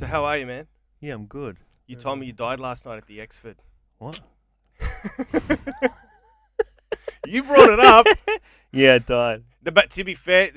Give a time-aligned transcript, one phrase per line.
[0.00, 0.66] So how are you, man?
[1.02, 1.58] Yeah, I'm good.
[1.86, 3.56] You told me you died last night at the Exford.
[3.98, 4.18] What?
[7.26, 8.06] You brought it up.
[8.72, 9.42] Yeah, I died.
[9.62, 10.52] The- But to be fair,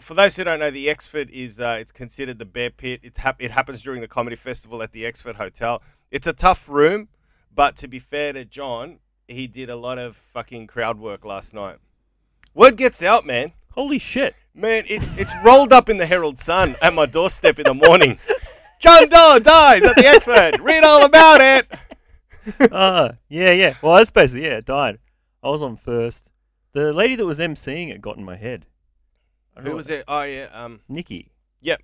[0.00, 3.00] for those who don't know, the Exford is uh, it's considered the bear pit.
[3.02, 5.82] It, hap- it happens during the comedy festival at the Exford Hotel.
[6.10, 7.08] It's a tough room,
[7.54, 11.52] but to be fair to John, he did a lot of fucking crowd work last
[11.52, 11.76] night.
[12.54, 13.52] Word gets out, man.
[13.72, 14.34] Holy shit.
[14.54, 18.18] Man, it, it's rolled up in the Herald Sun at my doorstep in the morning.
[18.78, 20.60] John Dore dies at the Exford.
[20.62, 21.66] Read all about it.
[22.72, 23.74] Ah, yeah, yeah.
[23.82, 24.58] Well, that's basically yeah.
[24.58, 24.98] I died.
[25.42, 26.30] I was on first.
[26.72, 28.66] The lady that was emceeing it got in my head.
[29.54, 30.04] I don't know Who was it?
[30.06, 31.32] Oh yeah, um, Nikki.
[31.62, 31.82] Yep.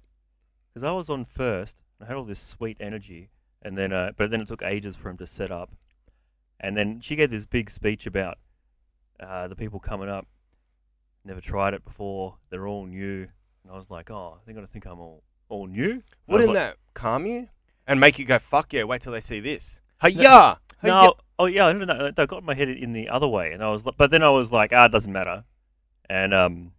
[0.69, 1.77] Because I was on first.
[2.01, 3.31] I had all this sweet energy,
[3.63, 5.71] and then uh, but then it took ages for him to set up,
[6.61, 8.39] and then she gave this big speech about
[9.21, 10.27] uh, the people coming up.
[11.25, 12.37] Never tried it before.
[12.51, 13.29] They're all new,
[13.63, 15.91] and I was like, oh, they're gonna think I'm all all new.
[15.91, 17.49] And I was wouldn't like- that calm you
[17.87, 18.85] and make you go fuck yeah?
[18.85, 19.81] Wait till they see this.
[20.03, 20.59] Hiya!
[20.83, 22.11] No, oh yeah, I don't know.
[22.11, 24.51] That got my head in the other way, and I was, but then I was
[24.51, 25.45] like, ah, it doesn't matter,
[26.11, 26.73] and um,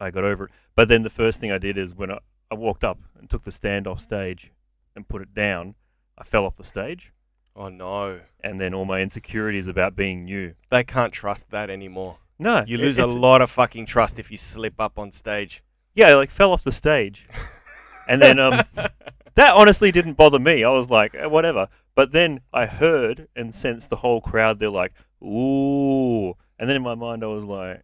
[0.00, 0.50] I got over it.
[0.74, 3.42] But then the first thing I did is when I, I walked up and took
[3.42, 4.50] the stand off stage
[4.96, 5.74] and put it down,
[6.16, 7.12] I fell off the stage,
[7.54, 10.54] Oh no, and then all my insecurities about being new.
[10.70, 12.16] they can't trust that anymore.
[12.38, 15.62] No, You lose a lot of fucking trust if you slip up on stage.
[15.94, 17.28] Yeah, I like fell off the stage,
[18.08, 18.60] and then um,
[19.34, 20.64] that honestly didn't bother me.
[20.64, 21.68] I was like, eh, whatever.
[21.94, 24.58] But then I heard and sensed the whole crowd.
[24.58, 26.28] They're like, ooh,
[26.58, 27.82] and then in my mind I was like,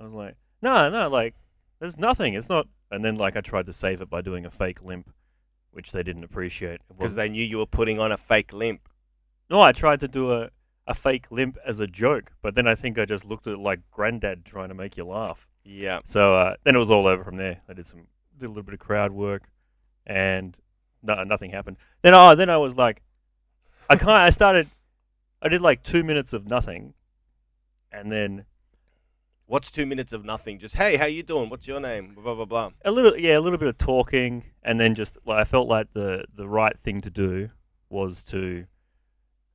[0.00, 1.34] I was like, no, no, like
[1.80, 2.34] there's nothing.
[2.34, 2.66] It's not.
[2.90, 5.10] And then like I tried to save it by doing a fake limp,
[5.70, 6.74] which they didn't appreciate.
[6.74, 8.88] It because wasn't- they knew you were putting on a fake limp.
[9.50, 10.50] no, I tried to do a
[10.84, 13.58] a fake limp as a joke, but then I think I just looked at it
[13.60, 15.46] like granddad trying to make you laugh.
[15.64, 16.00] Yeah.
[16.04, 17.60] So uh, then it was all over from there.
[17.68, 19.44] I did some did a little bit of crowd work,
[20.06, 20.56] and
[21.02, 21.76] no, nothing happened.
[22.02, 23.02] Then oh, then I was like,
[23.88, 24.68] I kind I started,
[25.40, 26.94] I did like two minutes of nothing,
[27.90, 28.44] and then
[29.52, 30.58] What's two minutes of nothing?
[30.58, 31.50] Just hey, how you doing?
[31.50, 32.14] What's your name?
[32.14, 32.70] Blah blah blah.
[32.86, 35.92] a little yeah, a little bit of talking, and then just like I felt like
[35.92, 37.50] the the right thing to do
[37.90, 38.64] was to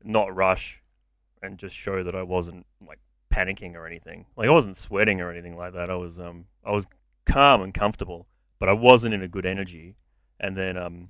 [0.04, 0.84] not rush,
[1.42, 3.00] and just show that I wasn't like
[3.34, 4.28] panicking or anything.
[4.36, 5.90] Like I wasn't sweating or anything like that.
[5.90, 6.86] I was um I was
[7.26, 8.28] calm and comfortable,
[8.60, 9.96] but I wasn't in a good energy.
[10.40, 11.10] And then um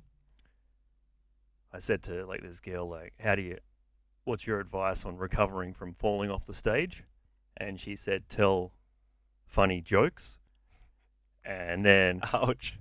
[1.72, 3.58] I said to like this girl like, "How do you?
[4.24, 7.04] What's your advice on recovering from falling off the stage?"
[7.56, 8.72] And she said, "Tell
[9.46, 10.38] funny jokes."
[11.44, 12.78] And then Ouch.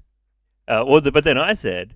[0.68, 1.96] uh, well, the, but then I said,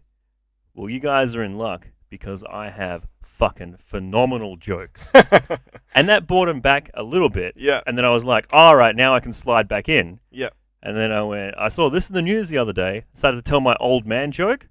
[0.73, 5.11] "Well, you guys are in luck because I have fucking phenomenal jokes,"
[5.95, 7.53] and that brought him back a little bit.
[7.55, 7.81] yeah.
[7.87, 10.49] And then I was like, "All right, now I can slide back in." Yeah.
[10.83, 13.05] And then I went, I saw this in the news the other day.
[13.13, 14.67] Started to tell my old man joke,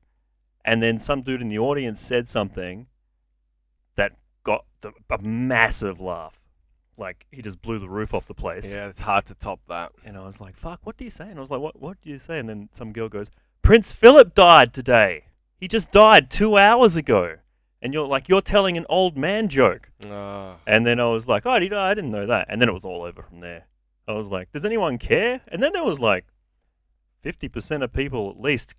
[0.65, 2.87] and then some dude in the audience said something
[3.97, 4.13] that
[4.43, 6.43] got the, a massive laugh.
[6.97, 8.75] Like he just blew the roof off the place.
[8.75, 9.93] Yeah, it's hard to top that.
[10.05, 11.29] And I was like, fuck, what do you say?
[11.29, 12.39] And I was like, what, what do you say?
[12.39, 13.31] And then some girl goes,
[13.63, 15.25] Prince Philip died today.
[15.57, 17.37] He just died two hours ago.
[17.81, 19.91] And you're like, you're telling an old man joke.
[20.05, 21.51] Uh, And then I was like, oh?
[21.53, 22.47] I didn't know that.
[22.51, 23.67] And then it was all over from there.
[24.11, 25.41] I was like, does anyone care?
[25.49, 26.27] And then there was like
[27.25, 28.75] 50% of people at least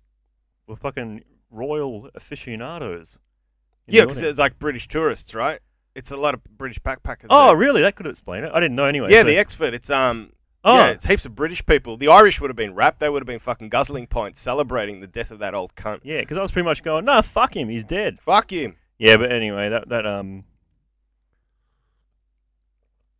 [0.66, 3.18] were fucking royal aficionados.
[3.86, 5.60] yeah, because it's like British tourists, right?
[5.94, 7.26] It's a lot of British backpackers.
[7.30, 7.56] Oh, there.
[7.56, 7.82] really?
[7.82, 8.50] That could explain it.
[8.54, 9.08] I didn't know anyway.
[9.10, 9.72] yeah, so- the Exford.
[9.74, 10.32] It's um.
[10.64, 11.96] oh, Yeah, it's heaps of British people.
[11.98, 12.98] The Irish would have been wrapped.
[12.98, 16.00] They would have been fucking guzzling pints, celebrating the death of that old cunt.
[16.02, 17.68] yeah, because I was pretty much going, no, fuck him.
[17.68, 18.18] He's dead.
[18.20, 18.76] Fuck him.
[18.98, 20.44] Yeah, but anyway, that that um,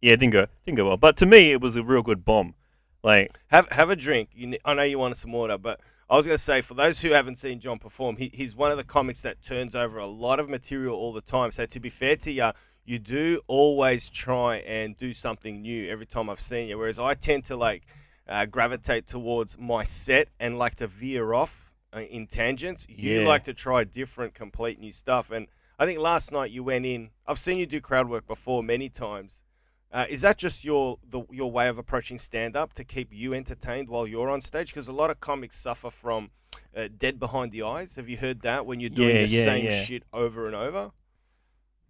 [0.02, 0.96] yeah, it didn't go didn't go well.
[0.98, 2.54] But to me, it was a real good bomb.
[3.02, 4.28] Like, Have have a drink.
[4.34, 5.80] You, ne- I know you wanted some water, but
[6.10, 8.70] I was going to say for those who haven't seen John perform, he, he's one
[8.70, 11.50] of the comics that turns over a lot of material all the time.
[11.52, 12.50] So to be fair to you,
[12.84, 16.76] you do always try and do something new every time I've seen you.
[16.78, 17.84] Whereas I tend to like
[18.28, 22.86] uh, gravitate towards my set and like to veer off uh, in tangents.
[22.88, 23.26] You Yeah.
[23.28, 25.30] like to try different, complete new stuff.
[25.30, 25.46] And
[25.78, 27.10] I think last night you went in.
[27.26, 29.42] I've seen you do crowd work before many times.
[29.92, 33.34] Uh, is that just your the, your way of approaching stand up to keep you
[33.34, 34.68] entertained while you're on stage?
[34.68, 36.30] Because a lot of comics suffer from
[36.74, 37.96] uh, dead behind the eyes.
[37.96, 39.84] Have you heard that when you're doing Yeah, the yeah, same yeah.
[39.84, 40.92] shit over and over?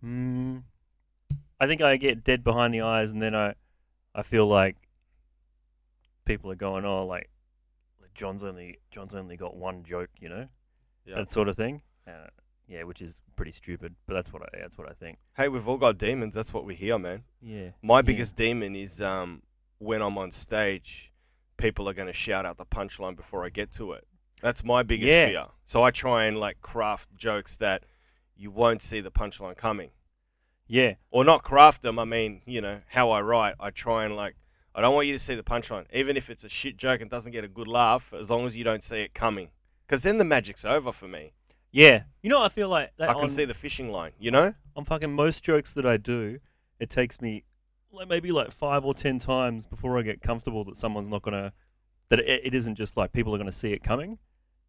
[0.04, 0.62] mm,
[1.60, 3.54] I think I get dead behind the eyes, and then I,
[4.14, 4.76] I feel like
[6.24, 7.30] people are going, oh, like
[8.14, 10.48] John's only John's only got one joke, you know,
[11.06, 11.82] that sort of thing.
[12.06, 12.26] Uh,
[12.72, 15.18] yeah, which is pretty stupid, but that's what I that's what I think.
[15.36, 16.34] Hey, we've all got demons.
[16.34, 17.24] That's what we hear, man.
[17.40, 18.02] Yeah, My yeah.
[18.02, 19.42] biggest demon is um,
[19.78, 21.12] when I'm on stage,
[21.56, 24.04] people are going to shout out the punchline before I get to it.
[24.40, 25.26] That's my biggest Yeah.
[25.26, 25.46] fear.
[25.66, 27.84] So I try and like craft jokes that
[28.36, 29.90] you won't see the punchline coming.
[30.66, 33.56] Yeah, Or not craft them, I mean, you know, how I write.
[33.60, 34.36] I try and like
[34.74, 35.84] I don't want you to see the punchline.
[35.92, 38.56] Even if it's a shit joke and doesn't get a good laugh, as long as
[38.56, 39.50] you don't see it coming.
[39.86, 41.34] Because then the magic's over for me.
[41.72, 42.04] Yeah.
[42.22, 44.54] You know, I feel like that I can on, see the fishing line, you know?
[44.76, 46.38] on fucking most jokes that I do,
[46.78, 47.44] it takes me
[47.90, 51.52] like maybe like five or ten times before I get comfortable that someone's not gonna
[52.08, 54.18] that it, it isn't just like people are gonna see it coming.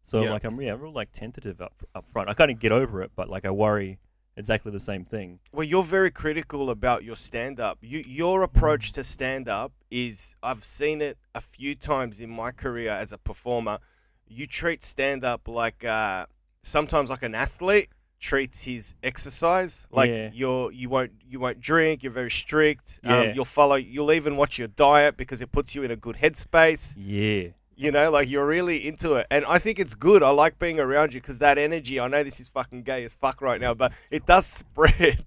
[0.02, 0.32] So Yeah.
[0.32, 2.28] like I'm yeah, real like tentative up up front.
[2.28, 3.98] I kind of get over it, but like I worry
[4.36, 5.38] exactly the same thing.
[5.52, 7.78] Well, you're very critical about your stand up.
[7.80, 12.50] You, your approach to stand up is I've seen it a few times in my
[12.50, 13.78] career as a performer.
[14.26, 16.26] You treat stand up like uh,
[16.64, 17.88] sometimes like an athlete
[18.20, 19.86] treats his exercise.
[19.90, 20.30] Like Yeah.
[20.32, 22.02] you're you won't you won't drink.
[22.02, 23.00] You're very strict.
[23.04, 23.18] Yeah.
[23.20, 23.74] Um, you'll follow.
[23.76, 26.94] You'll even watch your diet because it puts you in a good headspace.
[26.98, 29.26] Yeah, You know, like you're really into it.
[29.30, 30.22] And I think it's good.
[30.22, 33.14] I like being around you because that energy, I know this is fucking gay as
[33.14, 35.24] fuck right now, but it does spread.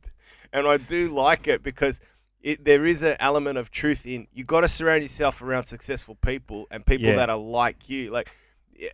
[0.52, 2.00] And I do like it because
[2.42, 6.16] it, there is an element of truth in you got to surround yourself around successful
[6.16, 7.18] people and people Yeah.
[7.18, 8.12] that are like you.
[8.12, 8.30] Like,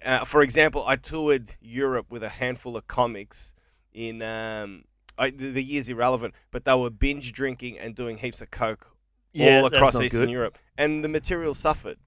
[0.05, 3.53] uh, for example, I toured Europe with a handful of comics
[3.93, 4.21] in.
[4.21, 4.85] Um,
[5.15, 8.87] I, the, the year's irrelevant, but they were binge drinking and doing heaps of coke
[9.31, 9.57] yeah.
[9.57, 10.31] all that's across not Eastern good.
[10.31, 11.97] Europe, and the material suffered.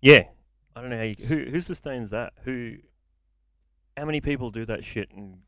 [0.00, 0.24] Yeah,
[0.76, 2.34] I don't know how you who who sustains that.
[2.44, 2.76] Who,
[3.96, 5.38] how many people do that shit and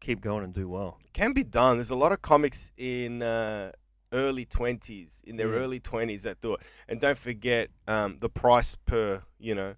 [0.00, 0.98] keep going and do well?
[1.12, 1.76] can be done.
[1.76, 3.72] There's a lot of comics in uh,
[4.12, 5.58] early twenties, in their Yeah.
[5.60, 6.60] early twenties that do it.
[6.88, 9.74] And don't forget um, the price per, you know,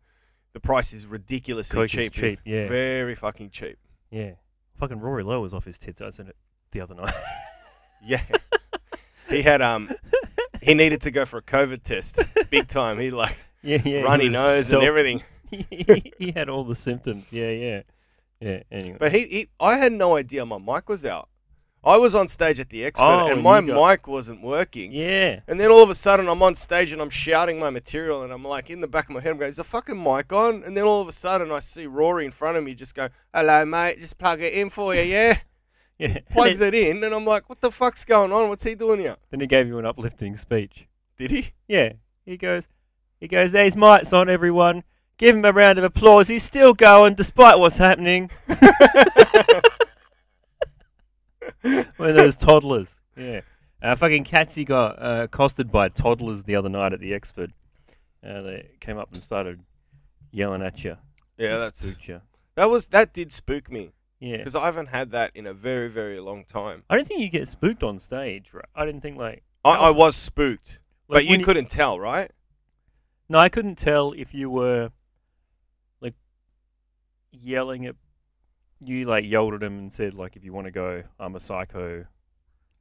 [0.54, 2.12] the price is ridiculously Coke is cheap.
[2.12, 2.66] cheap, yeah.
[2.68, 3.76] very fucking cheap.
[4.10, 4.32] Yeah,
[4.76, 6.00] fucking Rory Lowe was off his tits.
[6.00, 6.36] I seen it
[6.70, 7.12] the other night.
[8.06, 8.20] Yeah,
[9.30, 9.90] he had um,
[10.60, 12.20] he needed to go for a COVID test,
[12.50, 12.98] big time.
[12.98, 14.02] He like yeah, yeah.
[14.02, 15.22] runny nose so- and everything.
[15.50, 17.32] he, he had all the symptoms.
[17.32, 17.82] Yeah, yeah,
[18.40, 18.62] yeah.
[18.70, 21.30] Anyway, But he, he, I had no idea my mic was out.
[21.84, 24.90] I was on stage at the Expo Oh, and my got- mic wasn't working.
[24.92, 28.22] yeah, And then all of a sudden, I'm on stage and I'm shouting my material,
[28.22, 30.32] and I'm like in the back of my head, I'm going, "Is the fucking mic
[30.32, 32.94] on?" And then all of a sudden, I see Rory in front of me, just
[32.94, 35.38] go, "Hello, mate, just plug it in for you, yeah."
[35.98, 36.18] yeah.
[36.32, 38.48] Plugs it in, and I'm like, "What the fuck's going on?
[38.48, 40.86] What's he doing here?" then he gave you an uplifting speech.
[41.18, 41.52] Did he?
[41.68, 41.92] Yeah,
[42.24, 42.66] he goes,
[43.20, 43.52] he goes.
[43.52, 44.82] There's mics on, everyone.
[45.16, 46.26] Give him a round of applause.
[46.28, 48.30] He's still going despite what's happening.
[51.64, 53.00] One of those toddlers.
[53.16, 53.40] Yeah.
[53.82, 57.50] Uh, fucking Katsy got uh, accosted by toddlers the other night at the Exford.
[58.26, 59.60] Uh, they came up and started
[60.30, 60.96] yelling at you.
[61.36, 62.20] Yeah, that's spooked you.
[62.54, 64.38] that was that did spook me Yeah.
[64.38, 66.84] because I haven't had that in a very very long time.
[66.88, 68.64] I don't think you get spooked on stage, right?
[68.74, 69.42] I didn't think like.
[69.64, 69.70] I.
[69.72, 72.30] I was spooked, like but you when couldn't tell, right?
[73.28, 74.90] No, I couldn't tell if you were
[76.00, 76.14] like
[77.32, 77.96] yelling at
[78.88, 79.06] you.
[79.06, 82.06] Like yelled at him and said like, "If you want to go, I'm a psycho."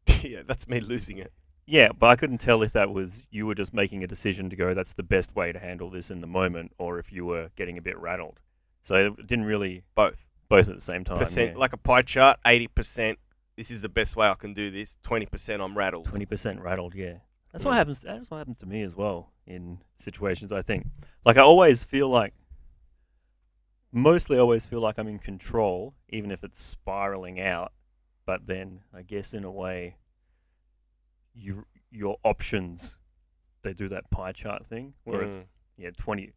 [0.21, 1.31] yeah, that's me losing it.
[1.65, 4.55] Yeah, but I couldn't tell if that was you were just making a decision to
[4.55, 4.73] go.
[4.73, 7.77] That's the best way to handle this in the moment, or if you were getting
[7.77, 8.39] a bit rattled.
[8.81, 11.17] So it didn't really Both both at the same time.
[11.19, 13.17] percent, like a pie chart, eighty percent.
[13.55, 14.97] This is the best way I can do this.
[15.03, 16.05] Twenty percent, I'm rattled.
[16.05, 16.95] twenty percent rattled.
[16.95, 17.19] Yeah,
[17.53, 17.69] that's Yeah.
[17.69, 17.99] what happens.
[18.01, 20.51] That's what happens to me as well in situations.
[20.51, 20.87] I think,
[21.25, 22.33] like I always feel like,
[23.93, 27.71] mostly always feel like I'm in control, even if it's spiraling out.
[28.25, 29.97] But then I guess in a way,
[31.33, 32.97] you your options,
[33.61, 35.45] they do that pie chart thing where it's Mm.
[35.77, 36.33] yeah twenty.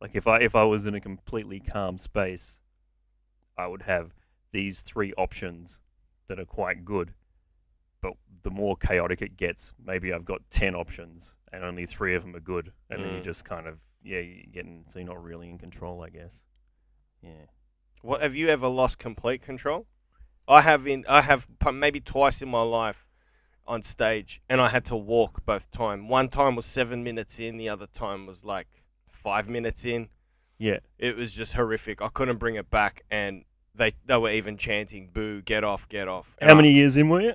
[0.00, 2.60] Like if I if I was in a completely calm space,
[3.58, 4.14] I would have
[4.52, 5.78] these three options
[6.28, 7.14] that are quite good.
[8.00, 12.22] But the more chaotic it gets, maybe I've got ten options and only three of
[12.22, 13.24] them are good, and then you Mm.
[13.24, 16.42] just kind of yeah, you're getting so you're not really in control, I guess.
[17.22, 17.46] Yeah.
[18.02, 19.86] What have you ever lost complete control?
[20.48, 23.06] I have in I have maybe twice in my life
[23.66, 26.08] on stage, and I had to walk both time.
[26.08, 28.66] One time was seven minutes in, the other time was like
[29.08, 30.08] five minutes in.
[30.58, 30.78] Yeah.
[30.98, 32.02] It was just horrific.
[32.02, 35.40] I couldn't bring it back, and they they were even chanting "Boo!
[35.42, 35.88] Get off!
[35.88, 37.34] Get off!" And How I- many years in were you?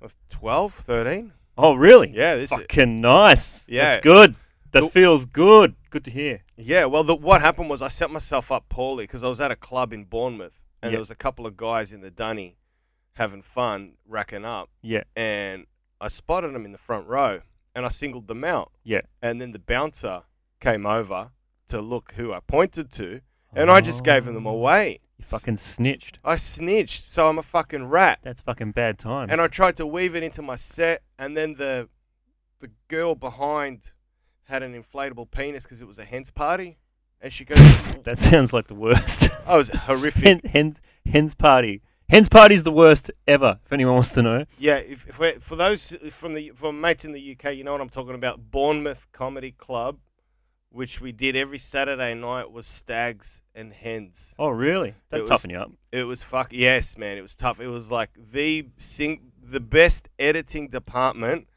[0.00, 1.32] I was 12, 13?
[1.56, 2.10] Oh, really?
[2.14, 3.66] Yeah, this is, Fucking nice.
[3.68, 3.94] Yeah.
[3.94, 4.34] it's good.
[4.74, 5.76] That The- feels good.
[5.90, 6.42] Good to hear.
[6.56, 9.50] Yeah, well, the, what happened was I set myself up poorly because I was at
[9.50, 10.96] a club in Bournemouth and Yeah.
[10.96, 12.58] there was a couple of guys in the dunny
[13.14, 15.04] having fun, racking up, Yeah.
[15.16, 15.66] and
[16.00, 17.40] I spotted them in the front row
[17.74, 18.72] and I singled them out.
[18.82, 19.02] Yeah.
[19.22, 20.24] And then the bouncer
[20.60, 21.30] came over
[21.68, 23.20] to look who I pointed to,
[23.54, 24.50] and I just gave them Oh.
[24.50, 25.00] away.
[25.18, 26.18] You fucking snitched.
[26.24, 28.18] I snitched, so I'm a fucking rat.
[28.22, 29.30] That's fucking bad times.
[29.30, 31.88] And I tried to weave it into my set, and then the
[32.60, 33.92] the girl behind
[34.44, 36.78] had an inflatable penis because it was a hen's party,
[37.20, 39.28] And she goes, That sounds like the worst.
[39.46, 41.82] Oh, "I was horrific." Hen, hens, hens party.
[42.08, 43.60] Hens party's the worst ever.
[43.64, 44.44] If anyone wants to know.
[44.58, 47.72] Yeah, if, if we're, for those from the from mates in the UK, you know
[47.72, 48.50] what I'm talking about.
[48.50, 49.98] Bournemouth Comedy Club,
[50.70, 54.34] which we did every Saturday night, was stags and hens.
[54.38, 54.90] Oh, really?
[54.90, 55.70] It That was- toughen you up.
[55.92, 57.16] It was fuck yes, man.
[57.18, 57.60] It was tough.
[57.60, 61.48] It was like the sing the best editing department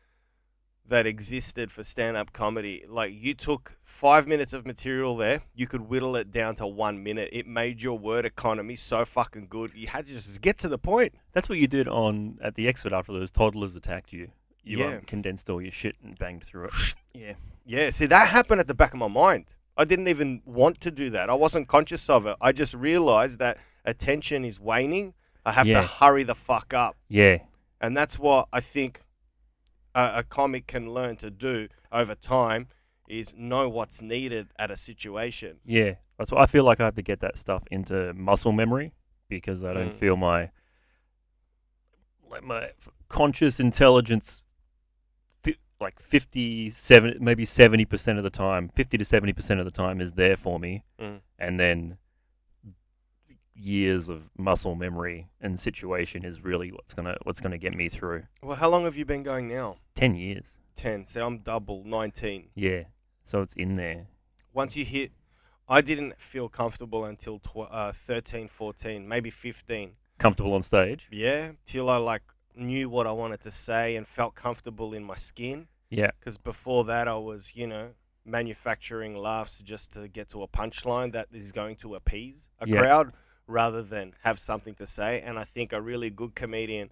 [0.90, 2.84] that existed for stand up comedy.
[2.88, 7.04] Like you took five minutes of material there, you could whittle it down to one
[7.04, 7.30] minute.
[7.34, 9.72] It made your word economy so fucking good.
[9.76, 11.14] You had to just get to the point.
[11.34, 14.30] That's what you did on at the Exford after those toddlers attacked you.
[14.64, 14.86] You Yeah.
[14.98, 16.74] um, condensed all your shit and banged through it.
[17.14, 17.34] Yeah.
[17.66, 19.46] Yeah, see that happened at the back of my mind.
[19.76, 21.30] I didn't even want to do that.
[21.30, 22.36] I wasn't conscious of it.
[22.40, 25.14] I just realized that attention is waning.
[25.46, 25.82] I have Yeah.
[25.82, 26.96] to hurry the fuck up.
[27.10, 27.40] Yeah.
[27.82, 29.02] And that's what I think
[30.02, 32.68] a, a comic can learn to do over time
[33.10, 35.58] is know what's needed at a situation.
[35.66, 35.94] Yeah.
[36.18, 38.94] That's why I feel like I have to get that stuff into muscle memory
[39.30, 40.00] because I don't Mm.
[40.04, 40.52] feel my
[42.30, 42.72] like my
[43.08, 44.44] conscious intelligence
[45.44, 50.02] fi- like 50 7 maybe 70% of the time 50 to 70% of the time
[50.02, 51.22] is there for me Mm.
[51.40, 51.98] and then
[53.58, 57.90] years of muscle memory and situation is really what's going to what's to get me
[57.90, 59.78] through Well, how long have you been going now?
[59.96, 61.06] 10 years 10.
[61.06, 62.50] So I'm double, 19.
[62.56, 62.84] yeah
[63.24, 64.08] so it's in there
[64.54, 65.12] Once you hit,
[65.68, 69.92] I didn't feel comfortable until tw- uh, 13, 14, maybe 15.
[70.18, 72.22] comfortable on stage Yeah, till I like
[72.56, 75.68] knew what I wanted to say and felt comfortable in my skin.
[75.90, 77.90] yeah Because before that, I was, you know,
[78.26, 82.80] manufacturing laughs just to get to a punchline that is going to appease a Yeah.
[82.80, 83.14] crowd
[83.48, 85.22] rather than have something to say.
[85.22, 86.92] And I think a really good comedian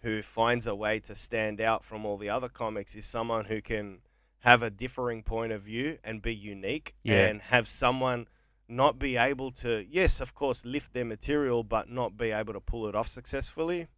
[0.00, 3.62] who finds a way to stand out from all the other comics is someone who
[3.62, 3.98] can
[4.40, 7.26] have a differing point of view and be unique Yeah.
[7.26, 8.26] and have someone
[8.68, 12.60] not be able to, yes, of course, lift their material, but not be able to
[12.60, 13.88] pull it off successfully.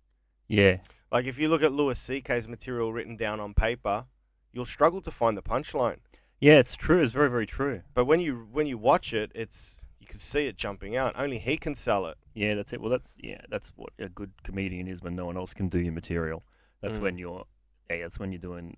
[0.49, 0.79] yeah
[1.11, 4.07] Like if you look at Louis C.K.'s material written down on paper,
[4.53, 5.99] you'll struggle to find the punchline.
[6.41, 9.76] yeah it's true it's very very true But when you when you watch it, it's
[10.07, 11.15] you can see it jumping out.
[11.19, 12.17] Only he can sell it.
[12.33, 12.81] Yeah, that's it.
[12.81, 15.81] Well, that's yeah, that's what a good comedian is when no one else can do
[15.81, 16.45] your material.
[16.81, 17.03] That's Mm.
[17.03, 17.45] when you're,
[17.91, 18.77] yeah, that's when you're doing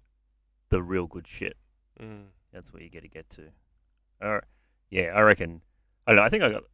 [0.71, 1.57] the real good shit.
[2.01, 2.29] Mm.
[2.53, 3.51] That's where you get to get to.
[4.21, 4.41] Uh,
[4.91, 5.61] yeah, I reckon.
[6.07, 6.23] I don't know.
[6.23, 6.65] I think I got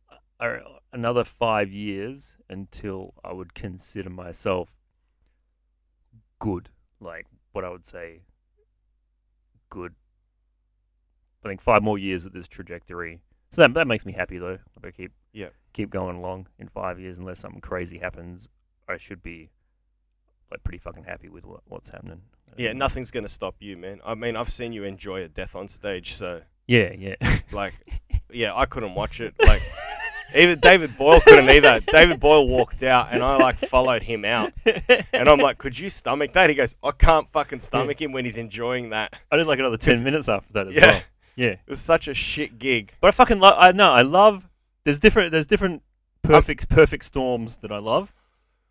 [0.40, 0.58] uh,
[0.92, 4.76] another five years until I would consider myself
[6.38, 6.68] good.
[7.00, 8.20] Like what I would say,
[9.68, 9.94] good.
[11.44, 13.20] I think five more years at this trajectory.
[13.54, 14.58] So that that makes me happy though.
[14.76, 15.49] If I keep Yeah.
[15.73, 18.49] keep going along in five years, unless something crazy happens,
[18.88, 19.50] I should be
[20.50, 22.23] like pretty fucking happy with what, what's happening.
[22.56, 24.00] Yeah, nothing's gonna stop you, man.
[24.04, 27.14] I mean, I've seen you enjoy a death on stage, so Yeah, yeah.
[27.52, 27.75] like,
[28.32, 29.34] yeah, I couldn't watch it.
[29.40, 29.61] Like,
[30.34, 31.80] even David Boyle couldn't either.
[31.92, 34.52] David Boyle walked out, and I like followed him out,
[35.12, 36.49] and I'm like, could you stomach that?
[36.50, 39.14] He goes, I can't fucking stomach him when he's enjoying that.
[39.30, 40.87] I did like another ten minutes after that as Yeah.
[40.87, 41.02] well.
[41.36, 42.92] Yeah, It was such a shit gig.
[43.00, 43.56] but I fucking love.
[43.58, 44.48] I know I love.
[44.84, 45.32] There's different.
[45.32, 45.82] There's different
[46.22, 48.12] perfect perfect storms that I love,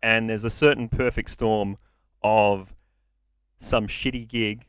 [0.02, 1.76] and there's a certain perfect storm
[2.22, 2.74] of
[3.58, 4.66] some shitty gig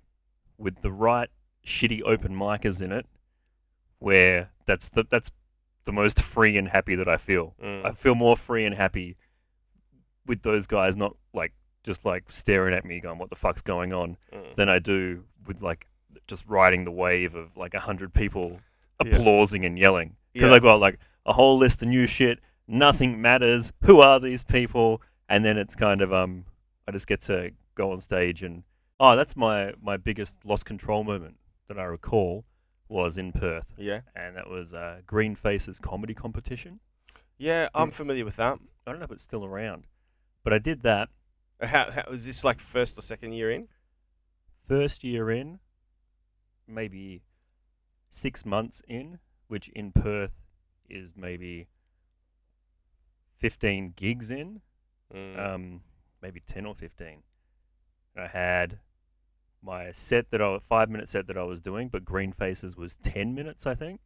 [0.57, 1.29] with the right
[1.65, 3.05] shitty open micers in it,
[3.99, 5.31] where that's the that's
[5.85, 7.53] the most free and happy that I feel.
[7.63, 7.85] Mm.
[7.85, 9.15] I feel more free and happy
[10.25, 13.93] with those guys not like just like staring at me going what the fuck's going
[13.93, 14.55] on Mm.
[14.55, 15.87] than I do with like
[16.27, 18.59] just riding the wave of like a hundred people
[18.99, 20.15] applauding and yelling.
[20.33, 20.55] Because Yeah.
[20.57, 22.39] I got like a whole list of new shit.
[22.67, 23.71] Nothing matters.
[23.83, 25.01] Who are these people?
[25.29, 26.45] And then it's kind of um
[26.87, 28.63] I just get to go on stage and
[28.99, 32.45] oh that's my my biggest lost control moment that I recall
[32.87, 33.73] was in Perth.
[33.77, 36.79] Yeah, and that was uh, Green Faces comedy competition.
[37.37, 38.59] Yeah, I'm familiar with that.
[38.85, 39.85] I don't know if it's still around,
[40.43, 41.09] but I did that.
[41.59, 43.67] How, how was this like first or second year in?
[44.67, 45.59] first year in,
[46.67, 47.21] maybe
[48.09, 50.33] six months in, which in Perth
[50.89, 51.67] is maybe
[53.37, 54.61] 15 gigs in,
[55.13, 55.37] Mm.
[55.39, 55.83] um,
[56.21, 57.23] maybe 10 or 15.
[58.15, 58.79] I had
[59.61, 62.97] my set that I five minute set that I was doing, but Green Faces was
[62.97, 64.01] 10 minutes, I think.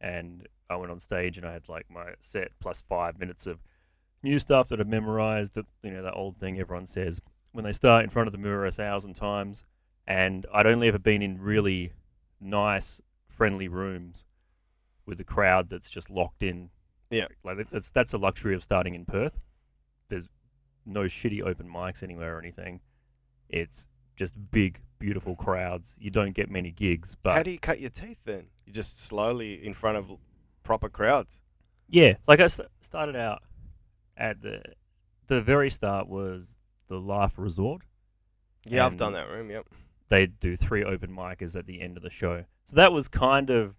[0.00, 3.62] And I went on stage and I had like my set plus five minutes of
[4.22, 5.54] new stuff that I memorized.
[5.54, 7.20] That you know that old thing everyone says
[7.52, 9.64] when they start in front of the mirror a thousand times.
[10.06, 11.92] And I'd only ever been in really
[12.40, 14.24] nice, friendly rooms
[15.06, 16.70] with a crowd that's just locked in.
[17.10, 17.26] Yeah.
[17.44, 19.38] like that's that's a luxury of starting in Perth.
[20.08, 20.28] There's
[20.84, 22.80] no shitty open mics anywhere or anything.
[23.48, 25.94] It's just big, beautiful crowds.
[25.98, 28.46] You don't get many gigs, but How do you cut your teeth then?
[28.66, 30.10] You just slowly in front of
[30.62, 31.40] proper crowds.
[31.88, 33.42] Yeah, like I st- started out
[34.16, 34.62] at the
[35.26, 36.56] the very start was
[36.88, 37.82] the Laugh Resort.
[38.66, 39.50] Yeah, I've done that room.
[39.50, 39.66] Yep.
[40.08, 43.50] They do three open micers at the end of the show, so that was kind
[43.50, 43.74] of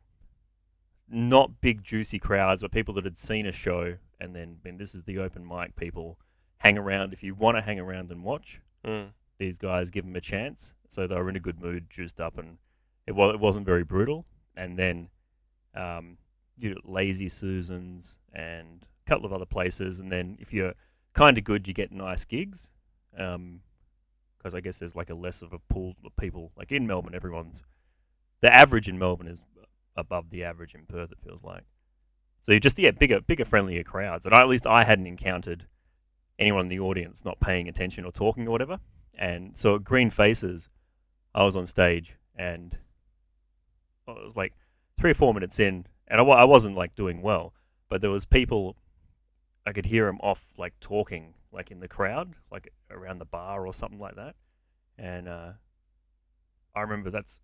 [1.07, 4.95] not big juicy crowds, but people that had seen a show and then been this
[4.95, 5.75] is the open mic.
[5.75, 6.17] People
[6.59, 8.61] hang around if you want to hang around and watch.
[8.83, 9.09] Mm.
[9.39, 10.75] these guys, give them a chance.
[10.87, 12.57] So they were in a good mood, juiced up, and
[13.07, 14.25] it was it wasn't very brutal.
[14.55, 15.09] And then
[15.75, 16.17] um,
[16.57, 19.99] you know, lazy Susans and a couple of other places.
[19.99, 20.73] And then if you're
[21.13, 22.69] kind of good, you get nice gigs.
[24.45, 26.51] Because I guess there's like a less of a pool of people.
[26.55, 27.63] Like in Melbourne, everyone's
[28.41, 29.41] the average in Melbourne is
[29.97, 31.11] above the average in Perth.
[31.11, 31.63] It feels like.
[32.43, 34.23] So you just yeah, bigger, bigger, friendlier crowds.
[34.23, 35.65] And I, at least I hadn't encountered
[36.37, 38.77] anyone in the audience not paying attention or talking or whatever.
[39.17, 40.69] And so at Green Faces,
[41.33, 42.77] I was on stage and
[44.07, 44.53] it was like
[44.99, 47.55] three or four minutes in, and I, I wasn't like doing well,
[47.89, 48.77] but there was people,
[49.65, 53.65] I could hear them off like talking like in the crowd, like around the bar
[53.65, 54.35] or something like that.
[54.97, 55.51] And uh,
[56.75, 57.39] I remember that's,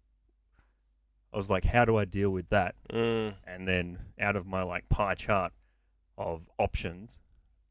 [1.34, 2.75] I was like, how do I deal with that?
[2.94, 3.36] Mm.
[3.48, 5.53] and then out of my like pie chart
[6.18, 7.18] of options,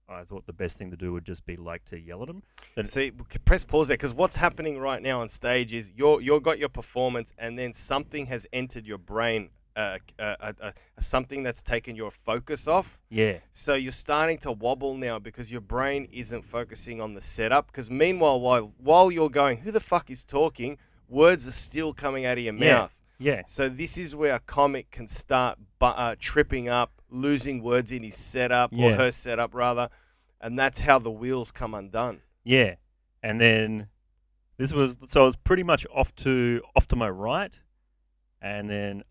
[0.08, 2.42] I thought the best thing to do would just be like to yell at them.
[2.74, 3.12] Then- See,
[3.44, 6.68] press pause there because what's happening right now on stage is you're you've got your
[6.68, 11.96] performance, and then something has entered your brain, uh, uh, uh, uh, something that's taken
[11.96, 12.98] your focus off.
[13.08, 17.66] Yeah, So you're starting to wobble now because your brain isn't focusing on the setup.
[17.68, 20.78] Because meanwhile, while while you're going, who the fuck is talking?
[21.08, 22.74] Words are still coming out of your Yeah.
[22.74, 22.96] mouth.
[23.18, 27.90] yeah, So this is where a comic can start bu- uh, tripping up, losing words
[27.92, 29.88] in his setup or her setup rather,
[30.40, 32.22] and that's how the wheels come undone.
[32.44, 32.76] yeah.
[33.22, 33.88] And then
[34.56, 37.54] this was so I was pretty much off to off to my right,
[38.40, 39.02] and then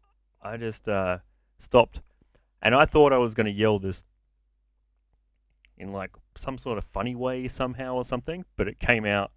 [0.42, 1.20] I just uh,
[1.58, 2.02] stopped,
[2.62, 4.06] and I thought I was going to yell this
[5.78, 9.32] in like some sort of funny way somehow or something, but it came out.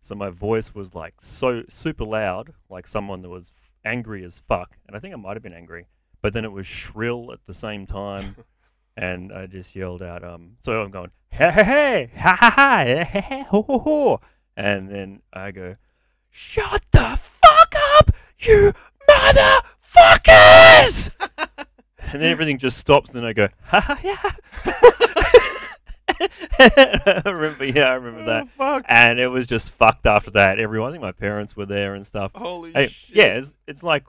[0.00, 3.52] So my voice was like so super loud, like someone that was
[3.84, 5.86] angry as fuck, and I think I might have been angry,
[6.22, 8.36] but then it was shrill at the same time,
[8.96, 12.78] and I just yelled out, um, so I'm going, hey hey hey, ha ha ha,
[12.80, 14.20] eh, hey, hey, ho ho ho,
[14.56, 15.76] and then I go,
[16.30, 18.72] shut the fuck up, you
[19.96, 21.10] motherfuckers,
[22.12, 24.30] and then everything just stops, and I go, ha ha yeah.
[26.58, 28.84] I remember, yeah, I remember that Oh, fuck.
[28.88, 30.60] and it was just fucked after that.
[30.60, 32.32] Everyone, I think my parents were there and stuff.
[32.34, 33.16] Holy Hey, shit.
[33.16, 34.04] yeah, it's, it's like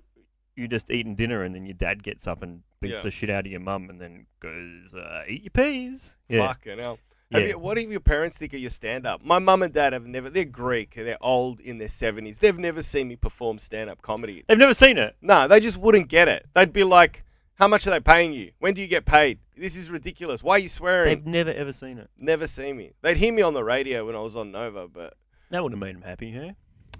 [0.57, 3.01] you just eating dinner and then your dad gets up and beats Yeah.
[3.03, 6.79] the shit out of your mum and then goes, uh, "Eat your peas." Yeah, Fucking
[6.79, 6.99] hell.
[7.31, 7.47] Have Yeah.
[7.49, 9.23] you, what do your parents think of your stand up?
[9.23, 12.39] My mum and dad have never, they're Greek, they're old in their 70s.
[12.39, 14.43] They've never seen me perform stand up comedy.
[14.47, 15.15] they've never seen it.
[15.21, 16.47] No, they just wouldn't get it.
[16.53, 17.23] They'd be like,
[17.55, 18.51] How much are they paying you?
[18.59, 19.39] When do you get paid?
[19.55, 20.43] This is ridiculous.
[20.43, 21.09] Why are you swearing?
[21.23, 22.09] They've never ever seen it.
[22.17, 22.91] Never see me.
[23.03, 25.13] They'd hear me on the radio when I was on Nova, but
[25.51, 26.53] That wouldn't have made them happy, huh?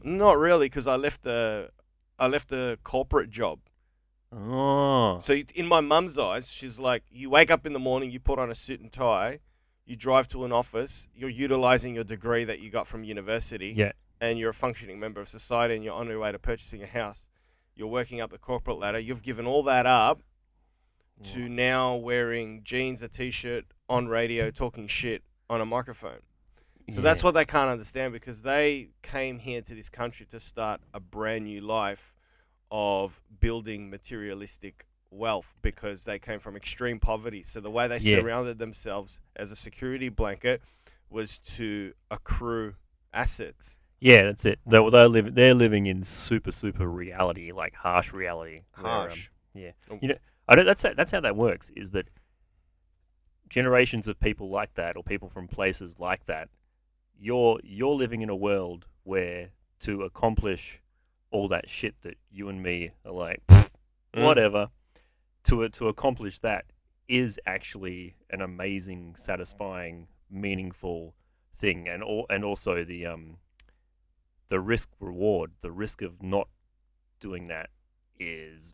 [0.04, 1.72] not really because I left the
[2.20, 3.60] I left a corporate job.
[4.34, 8.20] Oh, So in my mum's eyes, she's like, you wake up in the morning, you
[8.20, 9.40] put on a suit and tie,
[9.92, 13.92] you drive to an office, you're utilizing your degree that you got from university, yeah,
[14.22, 16.88] and you're a functioning member of society, and you're on your way to purchasing a
[16.88, 17.28] house.
[17.76, 19.00] You're working up the corporate ladder.
[19.00, 20.22] You've given all that up
[21.24, 26.22] to now wearing jeans, a t-shirt, on radio, talking shit on a microphone.
[26.90, 30.82] So that's what they can't understand because they came here to this country to start
[30.94, 32.14] a brand new life
[32.70, 37.44] of building materialistic wealth because they came from extreme poverty.
[37.44, 38.18] So the way they Yeah.
[38.22, 40.62] surrounded themselves as a security blanket
[41.10, 42.76] was to accrue
[43.14, 43.78] assets.
[44.00, 44.60] Yeah, that's it.
[44.66, 48.62] They're, they're, living, they're living in super, super reality, like harsh reality.
[48.76, 49.30] where, um, Harsh.
[49.54, 49.72] yeah.
[49.92, 50.00] Oh.
[50.02, 52.08] You know, I don't, that's, that's how that works, is that
[53.50, 56.50] generations of people like that or people from places like that,
[57.20, 59.50] you're, you're living in a world where
[59.82, 60.80] to accomplish
[61.32, 63.72] all that shit that you and me are like, "Pfft,
[64.16, 64.26] Mm.
[64.26, 64.70] whatever,
[65.46, 66.66] to, to accomplish that
[67.08, 71.14] is actually an amazing, satisfying, meaningful
[71.54, 71.88] thing.
[71.88, 73.38] And, all, and also the, um,
[74.48, 76.48] the risk reward, the risk of not
[77.20, 77.70] doing that
[78.20, 78.74] is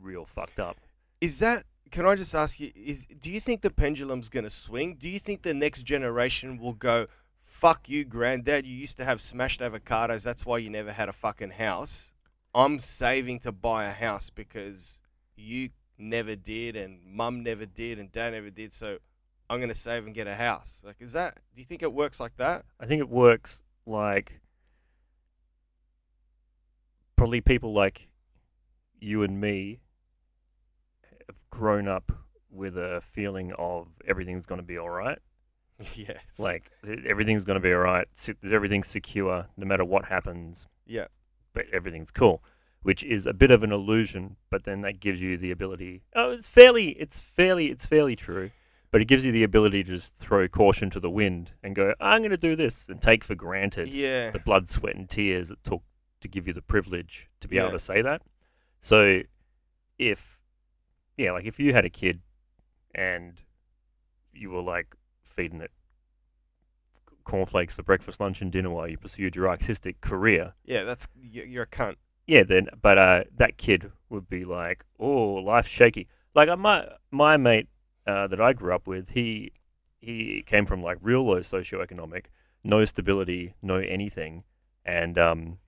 [0.00, 0.76] real fucked up.
[1.20, 1.64] Is that?
[1.90, 2.70] Can I just ask you?
[2.74, 4.96] Is do you think the pendulum's gonna swing?
[4.96, 7.06] Do you think the next generation will go?
[7.40, 8.66] Fuck you, granddad.
[8.66, 10.22] You used to have smashed avocados.
[10.22, 12.12] That's why you never had a fucking house.
[12.54, 15.00] I'm saving to buy a house because
[15.36, 18.72] you never did, and mum never did, and dad never did.
[18.72, 18.98] So
[19.48, 20.82] I'm gonna save and get a house.
[20.84, 21.38] Like, is that?
[21.54, 22.64] Do you think it works like that?
[22.80, 24.40] I think it works like
[27.16, 28.08] probably people like
[29.00, 29.80] you and me
[31.26, 32.12] have grown up
[32.50, 35.18] with a feeling of everything's going to be all right.
[35.94, 36.38] yes.
[36.38, 36.70] Like
[37.06, 38.06] everything's going to be all right.
[38.50, 40.66] Everything's secure no matter what happens.
[40.86, 41.06] Yeah.
[41.52, 42.42] But everything's cool,
[42.82, 44.36] which is a bit of an illusion.
[44.50, 46.02] But then that gives you the ability.
[46.14, 48.50] Oh, it's fairly, it's fairly, it's fairly true.
[48.92, 51.92] But it gives you the ability to just throw caution to the wind and go,
[52.00, 54.30] I'm going to do this, and take for granted yeah.
[54.30, 55.82] the blood, sweat, and tears it took
[56.20, 57.62] to give you the privilege to be Yeah.
[57.62, 58.22] able to say that.
[58.80, 59.22] So,
[59.98, 60.38] if,
[61.16, 62.20] yeah, like if you had a kid
[62.94, 63.40] and
[64.32, 65.72] you were like feeding it
[67.24, 71.64] cornflakes for breakfast, lunch, and dinner while you pursued your artistic career, Yeah, that's you're
[71.64, 71.96] a cunt.
[72.26, 76.08] Yeah, then, but uh, that kid would be like, oh, life's shaky.
[76.34, 77.68] Like uh, my my mate
[78.06, 79.52] uh, that I grew up with, he
[80.00, 82.26] he came from like real low socioeconomic,
[82.62, 84.44] no stability, no anything,
[84.84, 85.58] and um,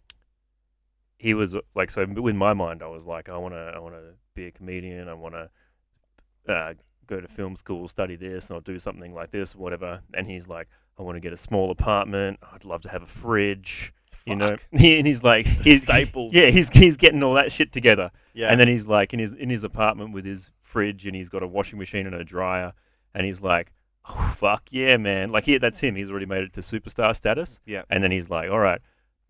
[1.19, 3.95] he was like, so with my mind, I was like, I want to I want
[3.95, 6.75] to be a comedian, I want to uh,
[7.07, 10.01] go to film school, study this, and I'll do something like this, whatever.
[10.15, 10.69] And he's like,
[10.99, 12.39] I want to get a small apartment.
[12.53, 13.93] I'd love to have a fridge.
[14.29, 16.35] You know, and he's like, he's, staples.
[16.35, 18.49] yeah, he's he's getting all that shit together, Yeah.
[18.49, 21.43] and then he's like in his in his apartment with his fridge, and he's got
[21.43, 22.73] a washing machine and a dryer,
[23.15, 23.73] and he's like,
[24.09, 25.95] oh fuck yeah, man, like yeah, that's him.
[25.97, 27.61] He's already made it to superstar status.
[27.67, 27.83] Yeah.
[27.91, 28.81] and then he's like, all right,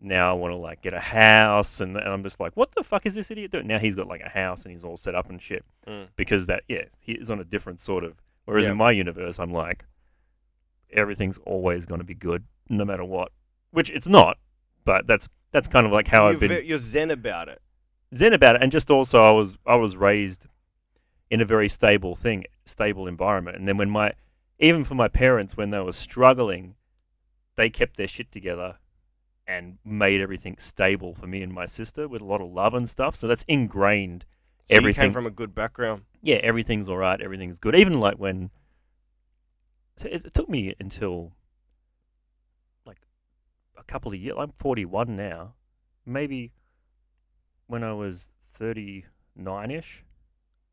[0.01, 2.83] now I want to like get a house, and, and I'm just like, what the
[2.83, 3.67] fuck is this idiot doing?
[3.67, 6.09] Now he's got like a house and he's all set up and shit Mm.
[6.17, 8.21] because that yeah, he is on a different sort of.
[8.45, 8.73] Whereas Yeah.
[8.73, 9.85] in my universe, I'm like,
[10.93, 13.33] everything's always going to be good no matter what,
[13.71, 14.39] which it's not.
[14.89, 17.61] But that's that's kind of like how I've You're been ve- you're zen about it.
[18.15, 20.47] zen about it, and just also I was I was raised
[21.31, 24.13] in a very stable thing, stable environment, and then when my
[24.59, 26.75] even for my parents when they were struggling,
[27.57, 28.79] they kept their shit together
[29.47, 32.89] and made everything stable for me and my sister with a lot of love and
[32.89, 33.15] stuff.
[33.15, 34.25] So that's ingrained.
[34.71, 36.05] So you Everything- came from a good background.
[36.23, 37.75] Yeah, everything's all right, everything's good.
[37.77, 38.51] Even like when
[40.03, 41.33] it, it took me until
[43.89, 44.37] couple of years.
[44.39, 45.55] I'm 41 now.
[46.07, 46.53] Maybe
[47.67, 50.05] when I was 39 ish,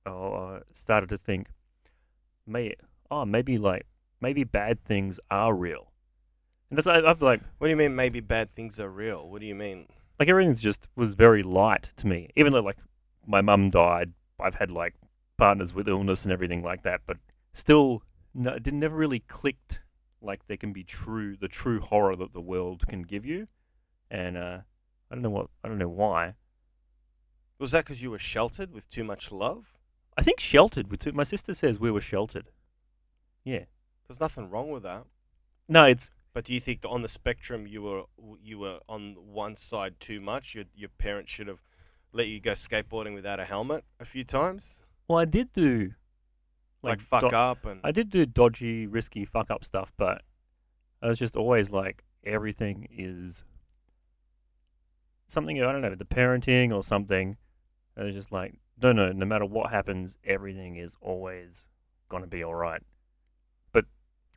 [0.05, 1.47] I started to think,
[2.45, 2.75] may
[3.09, 3.87] oh maybe like
[4.21, 5.91] maybe bad things are real,
[6.69, 7.95] and that's I, I've like What do you mean?
[7.95, 9.27] Maybe bad things are real.
[9.27, 9.87] What do you mean?
[10.19, 12.29] like everything's just was very light to me.
[12.35, 12.77] Even though like
[13.25, 14.95] my mum died, I've had like
[15.37, 17.17] partners with illness and everything like that, but
[17.53, 19.79] still, no, it didn't never really clicked.
[20.25, 23.47] Like there can be true, the true horror that the world can give you,
[24.09, 24.59] and uh,
[25.09, 26.33] I don't know what, I don't know why.
[27.59, 29.77] Was that because you were sheltered with too much love?
[30.17, 31.11] I think sheltered with too.
[31.11, 32.49] My sister says we were sheltered.
[33.43, 33.65] Yeah.
[34.07, 35.05] There's nothing wrong with that.
[35.67, 38.03] No, it's But do you think that on the spectrum you were
[38.41, 40.53] you were on one side too much?
[40.53, 41.61] Your your parents should have
[42.11, 45.93] let you go skateboarding without a helmet a few times, well, I did do
[46.91, 50.21] like, fuck do- up and I did do dodgy, risky, fuck up stuff, but
[51.01, 53.43] I was just always like, everything is
[55.27, 57.37] something, I don't know, the parenting or something.
[57.97, 61.67] I was just like, no, no, no matter what happens, everything is always
[62.09, 62.81] going to be all right.
[63.71, 63.85] But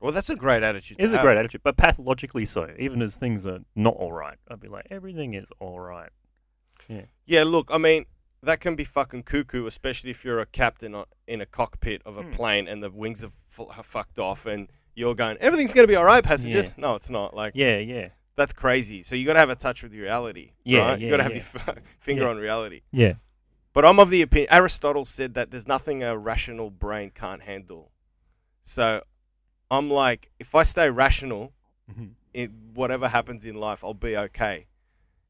[0.00, 0.98] well, that's a great attitude.
[1.00, 2.68] It's a great attitude, but pathologically so.
[2.78, 6.10] Even as things are not all right, I'd be like, everything is all right.
[6.88, 7.02] Yeah.
[7.26, 8.06] Yeah, look, I mean
[8.42, 12.22] that can be fucking cuckoo, especially if you're a captain in a cockpit of a
[12.22, 12.32] Hmm.
[12.32, 13.34] plane and the wings have,
[13.74, 16.74] have fucked off and you're going, everything's gonna be all right, passengers.
[16.76, 17.34] No, it's not.
[17.34, 19.02] Like Yeah, yeah, that's crazy.
[19.02, 20.52] So you got to have a touch with reality.
[20.64, 21.00] Yeah, right?
[21.00, 22.28] you got to yeah, have your f- finger Yeah.
[22.30, 22.82] on reality.
[22.92, 23.14] yeah.
[23.74, 24.48] But I'm of the opinion.
[24.52, 27.92] Aristotle said that there's nothing a rational brain can't handle.
[28.64, 29.02] So
[29.70, 31.52] I'm like, if I stay rational,
[31.92, 32.10] Mhm.
[32.34, 34.66] in whatever happens in life, I'll be okay.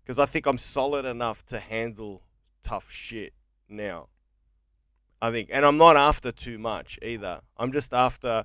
[0.03, 2.23] Because I think I'm solid enough to handle
[2.63, 3.33] tough shit
[3.69, 4.09] now.
[5.21, 7.41] I think, and I'm not after too much either.
[7.57, 8.45] I'm just after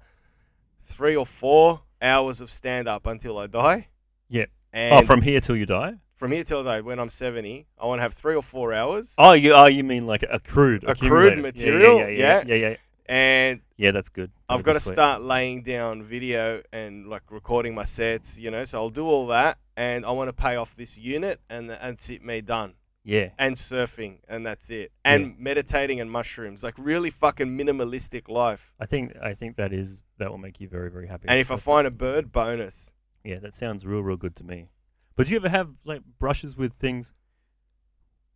[0.82, 3.88] three or four hours of stand up until I die.
[4.28, 4.46] Yeah.
[4.72, 5.96] And Oh, from here till you die?
[6.16, 8.74] from here till I die, when I'm 70, I want to have three or four
[8.74, 9.14] hours.
[9.18, 12.44] Oh, you oh you mean like accrued, Accrued material, Yeah, yeah, yeah.
[12.48, 12.70] yeah, yeah.
[12.70, 12.76] yeah.
[13.06, 14.32] And Yeah, that's good.
[14.48, 14.94] I've got to sweet.
[14.94, 18.64] start laying down video and like recording my sets, you know.
[18.64, 21.98] So I'll do all that, and I want to pay off this unit, and and
[21.98, 22.74] that's it, me done.
[23.06, 24.94] Yeah, And surfing, and that's it.
[25.04, 28.74] And meditating and mushrooms, like really fucking minimalistic life.
[28.80, 31.28] I think I think that is that will make you very very happy.
[31.28, 32.92] And if I find a bird, bonus.
[33.24, 34.70] yeah, that sounds real real good to me.
[35.18, 37.12] But do you ever have like brushes with things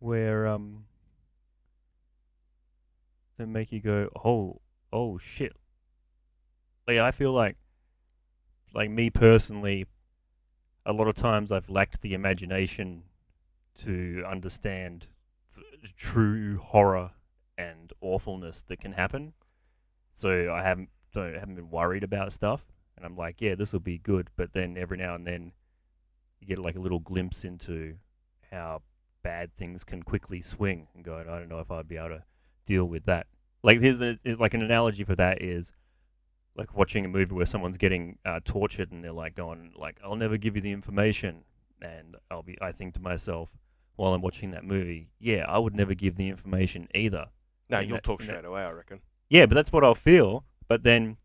[0.00, 0.84] where um
[3.38, 4.60] that make you go oh
[4.92, 5.54] oh shit?
[6.86, 7.56] Like I feel like
[8.74, 9.86] like me personally,
[10.84, 13.04] a lot of times I've lacked the imagination
[13.78, 15.06] to understand
[15.96, 17.12] true horror
[17.56, 19.32] and awfulness that can happen.
[20.14, 23.80] So I haven't don't haven't been worried about stuff, and I'm like, yeah, this will
[23.80, 24.30] be good.
[24.36, 25.52] But then every now and then,
[26.40, 27.96] you get like a little glimpse into
[28.50, 28.82] how
[29.22, 32.24] bad things can quickly swing, and go, I don't know if I'd be able to
[32.66, 33.26] deal with that.
[33.62, 34.00] Like here's
[34.38, 35.72] like an analogy for that is
[36.56, 40.16] like watching a movie where someone's getting uh, tortured and they're like going like I'll
[40.16, 41.44] never give you the information
[41.80, 43.56] and I'll be I think to myself
[43.98, 47.26] while I'm watching that movie yeah I would never give the information either
[47.68, 49.00] No, in you'll that- talk in that- straight away, I reckon.
[49.28, 51.16] yeah but that's what I'll feel but then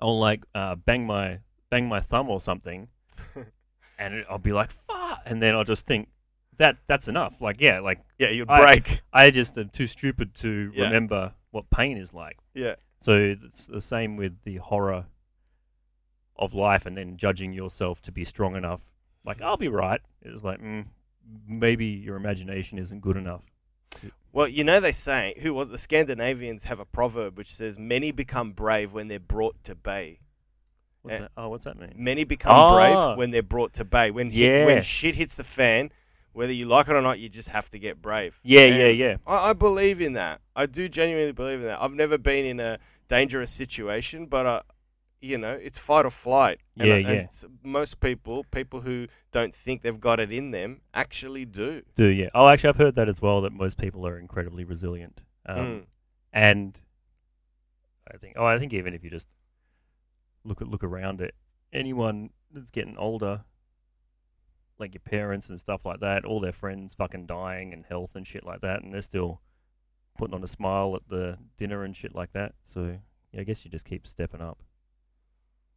[0.00, 1.38] I'll like uh, bang my
[1.70, 2.88] bang my thumb or something
[3.98, 6.08] and it- I'll be like fuck and then I'll just think
[6.56, 9.02] that that's enough like yeah like Yeah, you'd I- break.
[9.12, 10.84] I just am too stupid to Yeah.
[10.84, 12.74] remember what pain is like yeah.
[12.98, 15.06] so it's the same with the horror
[16.36, 18.80] of life, and then judging yourself to be strong enough.
[19.26, 20.00] Like I'll be right.
[20.22, 20.86] It's like mm,
[21.46, 23.42] maybe your imagination isn't good enough.
[24.32, 28.12] Well, you know they say who was the Scandinavians have a proverb which says many
[28.12, 30.20] become brave when they're brought to bay.
[31.02, 31.32] What's Eh, that?
[31.36, 31.92] Oh, what's that mean?
[31.96, 32.74] Many become Ah.
[33.08, 34.10] brave when they're brought to bay.
[34.10, 34.66] When hit, Yeah.
[34.66, 35.90] when shit hits the fan,
[36.32, 38.38] whether you like it or not, you just have to get brave.
[38.44, 39.16] Yeah, And yeah, yeah.
[39.26, 40.40] I, I believe in that.
[40.54, 41.82] I do genuinely believe in that.
[41.82, 44.62] I've never been in a dangerous situation, but uh,
[45.20, 46.60] you know, it's fight or flight.
[46.78, 47.26] And, Yeah, yeah.
[47.62, 51.82] most people, people who don't think they've got it in them, actually do.
[51.96, 52.28] Do yeah.
[52.34, 53.40] Oh, actually, I've heard that as well.
[53.42, 55.20] That most people are incredibly resilient.
[55.46, 55.86] Um, Mm.
[56.32, 56.78] and
[58.12, 59.28] I think, oh, I think even if you just
[60.44, 61.34] look at look around it,
[61.72, 63.44] anyone that's getting older,
[64.78, 68.26] like your parents and stuff like that, all their friends fucking dying and health and
[68.26, 69.42] shit like that, and they're still
[70.16, 72.54] putting on a smile at the dinner and shit like that.
[72.62, 72.98] So
[73.32, 74.62] yeah, I guess you just keep stepping up.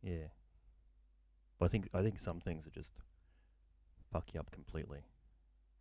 [0.04, 0.28] Yeah,
[1.60, 2.92] but I think I think some things are just
[4.12, 5.00] fuck you up completely,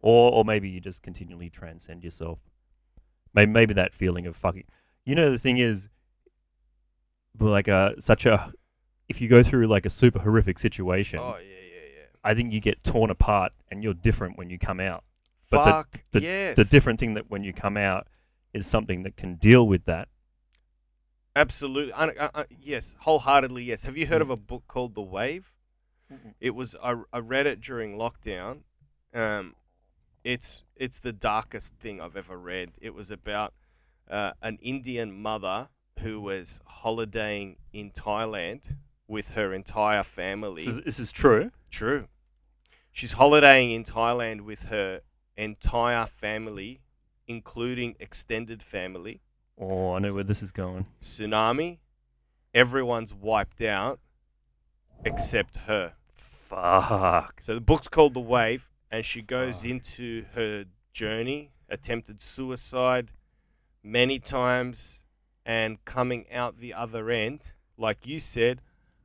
[0.01, 2.39] or or maybe you just continually transcend yourself.
[3.35, 4.65] Maybe maybe that feeling of fucking.
[5.05, 5.89] You know the thing is,
[7.41, 8.53] like a such a
[9.09, 12.05] if you go through like a super horrific situation, Oh yeah, yeah, yeah.
[12.25, 15.05] I think you get torn apart and you're different when you come out.
[15.51, 15.71] But the-
[16.21, 16.57] Fuck yes.
[16.57, 18.07] The different thing that when you come out
[18.55, 20.09] is something that can deal with that.
[21.35, 21.93] Absolutely.
[21.93, 23.85] I, I, I, yes, wholeheartedly yes.
[23.85, 25.53] Have you heard of a book called The Wave?
[26.41, 28.65] It was I, I read it during lockdown.
[29.15, 29.55] Um,
[30.25, 32.73] it's it's the darkest thing I've ever read.
[32.81, 33.55] It was about
[34.11, 35.69] uh, an Indian mother
[36.01, 38.77] who was holidaying in Thailand
[39.09, 40.65] with her entire family.
[40.65, 41.51] This is, this is true.
[41.71, 42.09] True.
[42.91, 45.01] She's holidaying in Thailand with her
[45.37, 46.81] entire family,
[47.27, 49.23] including extended family.
[49.65, 50.87] Oh, I know where this is going.
[51.01, 51.79] Tsunami.
[52.53, 54.01] Everyone's wiped out
[55.05, 55.95] except her.
[56.15, 57.41] Fuck.
[57.43, 59.71] So the book's called The Wave, and she goes Fuck.
[59.71, 63.13] into her journey, attempted suicide
[63.85, 65.01] many times,
[65.47, 68.63] and coming out the other end, like you said,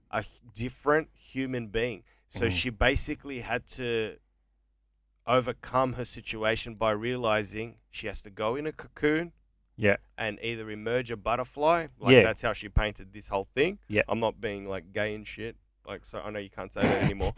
[0.09, 2.03] a different human being.
[2.29, 2.51] So Mhm.
[2.51, 4.17] she basically had to
[5.27, 9.33] overcome her situation by realizing she has to go in a cocoon
[9.77, 9.97] Yeah.
[10.17, 11.87] and either emerge a butterfly.
[11.99, 12.23] Like Yeah.
[12.23, 13.79] that's how she painted this whole thing.
[13.87, 14.01] Yeah.
[14.09, 15.55] I'm not being like gay and shit.
[15.87, 17.33] Like so I know you can't say that anymore.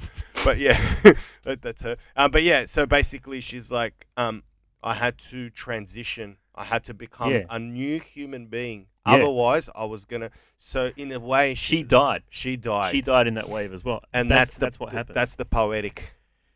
[0.45, 0.77] but yeah.
[1.43, 1.97] that, that's her.
[2.15, 4.43] Um but yeah, so basically she's like, um,
[4.81, 6.37] I had to transition.
[6.55, 7.43] I had to become Yeah.
[7.49, 8.87] a new human being.
[9.05, 9.15] Yeah.
[9.15, 12.23] Otherwise I was gonna so in a way She died.
[12.29, 12.91] She died.
[12.91, 14.01] She died in that wave as well.
[14.13, 15.15] and that's that's, that's, what happens.
[15.15, 16.13] That's the poetic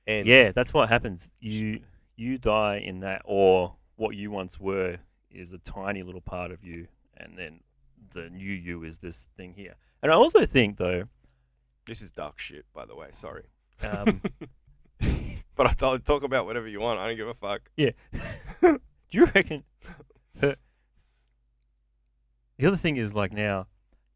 [0.08, 0.28] end.
[0.28, 1.30] yeah, that's what happens.
[1.40, 1.82] You
[2.16, 4.98] you die in that, or what you once were
[5.34, 7.62] is a tiny little part of you, and then
[8.14, 9.76] the new you is this thing here.
[10.02, 11.06] And I also think though,
[11.86, 13.46] This is dark shit, by the way, sorry.
[13.82, 14.22] um,
[15.56, 17.00] But I told talk about whatever you want.
[17.00, 17.70] I don't give a fuck.
[17.78, 17.92] Yeah.
[18.62, 18.80] Do
[19.12, 19.64] you reckon?
[20.42, 20.56] Her,
[22.58, 23.68] the other thing is like now,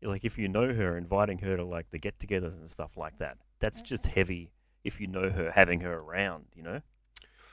[0.01, 3.37] like if you know her, inviting her to like the get-togethers and stuff like that,
[3.59, 4.51] that's just heavy.
[4.83, 6.81] If you know her, having her around, you know,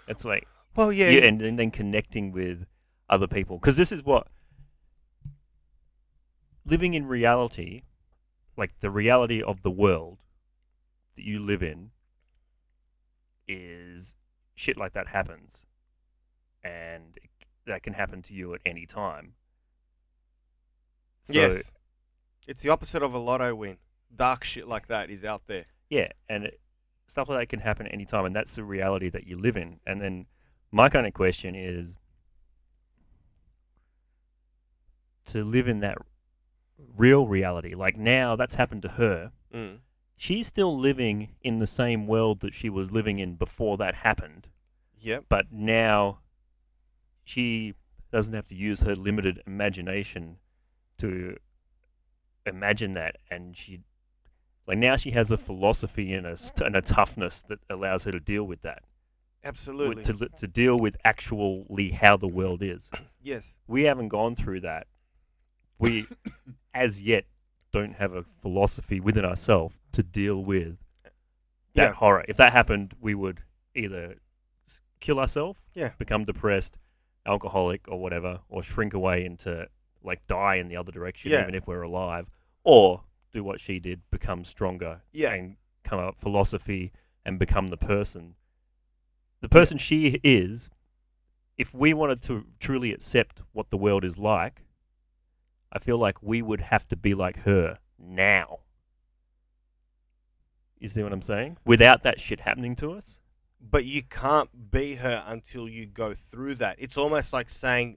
[0.08, 0.46] it's like
[0.76, 2.66] Well, yeah, yeah, and, and then connecting with
[3.14, 4.26] other people because this is what
[6.66, 7.82] living in reality,
[8.56, 10.18] like the reality of the world
[11.16, 11.90] that you live in,
[13.46, 14.16] is
[14.54, 15.64] shit like that happens,
[16.62, 17.30] and it,
[17.66, 19.34] that can happen to you at any time.
[21.22, 21.70] So, yes.
[22.46, 23.78] It's the opposite of a lotto win.
[24.14, 25.64] Dark shit like that is out there.
[25.88, 26.60] Yeah, and it,
[27.06, 29.56] stuff like that can happen at any time, and that's the reality that you live
[29.56, 29.80] in.
[29.86, 30.26] And then
[30.70, 31.94] my kind of question is
[35.34, 35.98] to live in that
[36.96, 37.74] real reality.
[37.74, 39.32] Like now, that's happened to her.
[39.52, 39.78] Mm.
[40.16, 44.46] She's still living in the same world that she was living in before that happened,
[45.00, 45.24] Yep.
[45.28, 46.20] but now
[47.24, 47.74] she
[48.12, 50.36] doesn't have to use her limited imagination
[50.98, 51.36] to
[52.46, 53.80] imagine that, and she
[54.68, 58.20] like now she has a philosophy and a and a toughness that allows her to
[58.20, 58.84] deal with that,
[59.42, 60.04] Absolutely.
[60.04, 62.88] to to deal with actually how the world is.
[63.20, 63.56] yes.
[63.66, 64.86] We haven't gone through that.
[65.78, 66.06] We,
[66.72, 67.24] as yet,
[67.72, 70.78] don't have a philosophy within ourselves to deal with
[71.74, 71.92] that Yeah.
[71.92, 72.24] horror.
[72.28, 73.42] If that happened, we would
[73.74, 74.16] either
[74.68, 75.92] s- kill ourselves, Yeah.
[75.98, 76.78] become depressed,
[77.26, 79.68] alcoholic, or whatever, or shrink away into
[80.02, 81.40] like die in the other direction, Yeah.
[81.42, 82.28] even if we're alive,
[82.62, 85.32] or do what she did, become stronger, Yeah.
[85.32, 86.92] and come up philosophy
[87.24, 88.36] and become the person,
[89.40, 90.70] the person she is.
[91.56, 94.62] If we wanted to truly accept what the world is like,
[95.74, 98.60] I feel like we would have to be like her now.
[100.78, 101.56] You see what I'm saying?
[101.64, 103.20] Without that shit happening to us.
[103.60, 106.76] But you can't be her until you go through that.
[106.78, 107.96] It's almost like saying,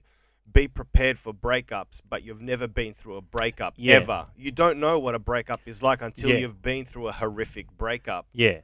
[0.50, 3.96] be prepared for breakups, but you've never been through a breakup Yeah.
[3.96, 4.26] ever.
[4.34, 6.38] You don't know what a breakup is like until Yeah.
[6.38, 8.26] you've been through a horrific breakup.
[8.32, 8.62] Yeah.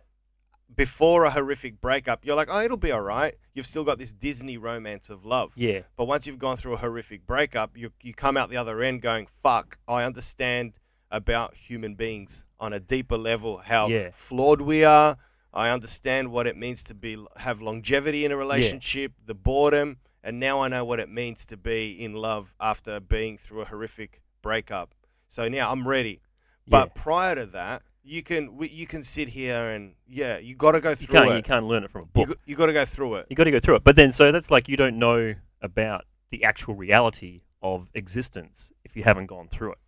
[0.77, 3.35] Before a horrific breakup, you're like, oh, it'll be all right.
[3.53, 5.53] You've still got this Disney romance of love.
[5.57, 5.81] Yeah.
[5.97, 9.03] But once you've gone through a horrific breakup, you you come out the other end
[9.03, 10.73] going, "Fuck, I understand
[11.11, 14.11] about human beings on a deeper level, how Yeah.
[14.13, 15.17] flawed we are.
[15.53, 20.41] I understand what it means to be have longevity in a relationship, the boredom, and
[20.41, 24.21] now I know what it means to be in love after being through a horrific
[24.43, 24.95] breakup.
[25.29, 26.21] So now I'm ready.
[26.67, 27.03] But yeah.
[27.03, 30.81] prior to that, you can we, you can sit here and yeah, you got to
[30.81, 31.37] go You through can't, it.
[31.37, 32.29] you can't learn it from a book.
[32.29, 33.27] go- you got to go through it.
[33.31, 33.85] You got to go through it.
[33.85, 38.95] But then, so that's like you don't know about the actual reality of existence if
[38.97, 39.79] you haven't gone through it.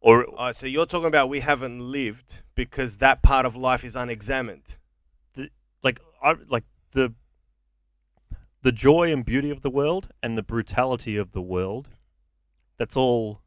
[0.00, 3.96] Or Oh, so you're talking about we haven't lived because that part of life is
[3.96, 4.76] unexamined.
[5.82, 7.14] like, I like the
[8.62, 11.88] the joy and beauty of the world and the brutality of the world.
[12.78, 13.40] That's all.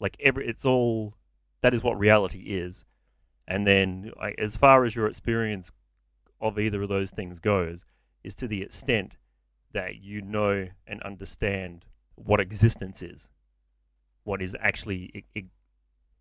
[0.00, 1.14] Like every, it's all.
[1.62, 2.84] That is what reality is.
[3.50, 5.72] And then, like, as far as your experience
[6.38, 7.84] of either of those things goes,
[8.22, 9.16] is to the extent
[9.72, 13.28] that you know and understand what existence is,
[14.24, 15.42] what is actually e- e-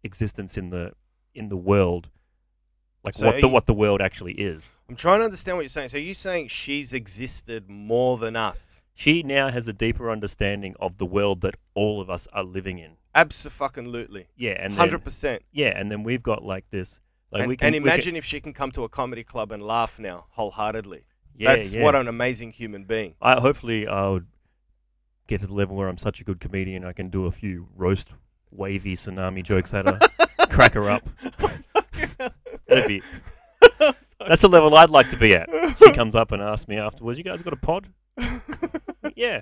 [0.03, 0.93] existence in the
[1.35, 2.09] in the world,
[3.03, 4.71] like So what the you- what the world actually is.
[4.89, 5.89] I'm trying to understand what you're saying.
[5.89, 8.83] So you're saying she's existed more than us?
[8.95, 12.79] She now has a deeper understanding of the world that all of us are living
[12.79, 12.93] in.
[13.13, 14.27] Absolutely.
[14.35, 15.43] Yeah, and Hundred percent.
[15.51, 16.99] yeah, and then we've got like this.
[17.31, 19.51] Like And, can and we can- imagine if she can come to a comedy club
[19.51, 21.05] and laugh now wholeheartedly.
[21.35, 21.83] yeah, That's yeah.
[21.83, 23.15] what an amazing human being.
[23.21, 24.21] I hopefully I'll
[25.27, 27.67] get to the level where I'm such a good comedian I can do a few
[27.75, 28.09] roast
[28.49, 29.99] wavy tsunami jokes at her,
[30.49, 31.03] crack her up.
[32.67, 33.01] That'd be
[34.27, 35.47] that's the level I'd like to be at.
[35.77, 37.89] She comes up and asks me afterwards, "You guys got a pod?"
[39.15, 39.41] yeah,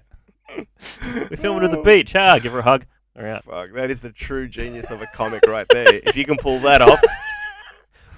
[1.02, 2.16] we're filming at the beach.
[2.16, 2.86] Ah, give her a hug.
[3.18, 3.44] All right.
[3.44, 5.88] Fuck, that is the true genius of a comic right there.
[6.06, 7.00] If you can pull that off.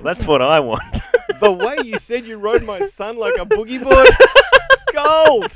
[0.02, 0.82] That's what I want.
[1.40, 4.08] The way you said you rode my son like a boogie board,
[4.92, 5.56] gold.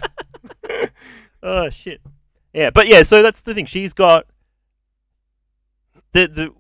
[1.44, 2.02] oh shit.
[2.54, 3.66] Yeah, but yeah, so that's the thing.
[3.66, 4.28] She's got
[6.12, 6.54] the the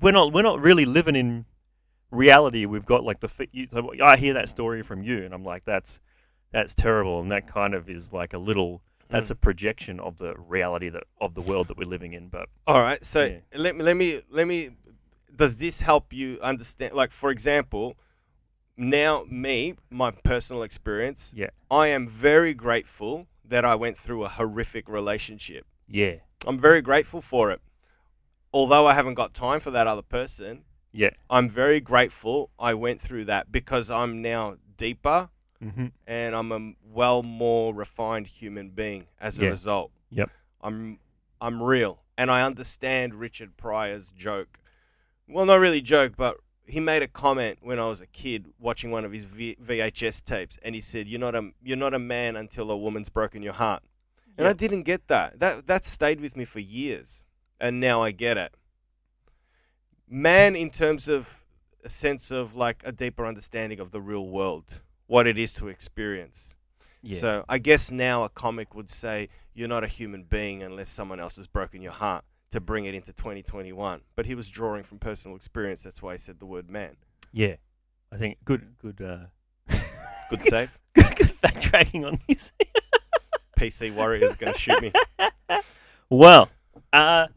[0.00, 1.44] we're not we're not really living in
[2.10, 2.64] reality.
[2.64, 5.44] We've got like the fi- you, so I hear that story from you, and I'm
[5.44, 6.00] like, that's
[6.52, 9.32] that's terrible, and that kind of is like a little that's Mm.
[9.32, 12.28] a projection of the reality that of the world that we're living in.
[12.28, 13.38] But All right, so Yeah.
[13.54, 14.70] let me let me let me.
[15.34, 16.94] Does this help you understand?
[16.94, 17.96] Like, for example,
[18.76, 24.28] now me, my personal experience, yeah, I am very grateful that I went through a
[24.28, 25.66] horrific relationship.
[25.88, 26.16] yeah,
[26.46, 27.60] I'm very grateful for it.
[28.52, 33.00] Although I haven't got time for that other person, yeah, I'm very grateful I went
[33.00, 35.30] through that because I'm now deeper
[35.62, 35.86] mm-hmm.
[36.06, 39.48] and I'm a well more refined human being as a Yeah.
[39.50, 39.90] result.
[40.10, 40.30] Yep.
[40.60, 40.98] I'm
[41.40, 44.58] I'm real and I understand Richard Pryor's joke.
[45.28, 48.90] Well, not really joke, but he made a comment when I was a kid watching
[48.90, 51.98] one of his v- VHS tapes, and he said, "You're not a you're not a
[51.98, 53.82] man until a woman's broken your heart."
[54.38, 55.38] And I didn't get that.
[55.38, 57.24] That that stayed with me for years,
[57.60, 58.54] and now I get it.
[60.08, 61.44] Man, in terms of
[61.84, 65.68] a sense of like a deeper understanding of the real world, what it is to
[65.68, 66.54] experience.
[67.02, 70.88] yeah, So I guess now a comic would say you're not a human being unless
[70.88, 74.00] someone else has broken your heart to bring it into 2021.
[74.16, 75.82] But he was drawing from personal experience.
[75.82, 76.96] That's why he said the word man.
[77.32, 77.56] yeah.
[78.12, 79.26] I think good, good, uh,
[80.30, 80.78] Good save.
[80.94, 82.52] good, good backtracking on this.
[83.58, 84.92] PC warriors are going to shoot me.
[86.10, 86.50] Well,
[86.92, 87.28] uh,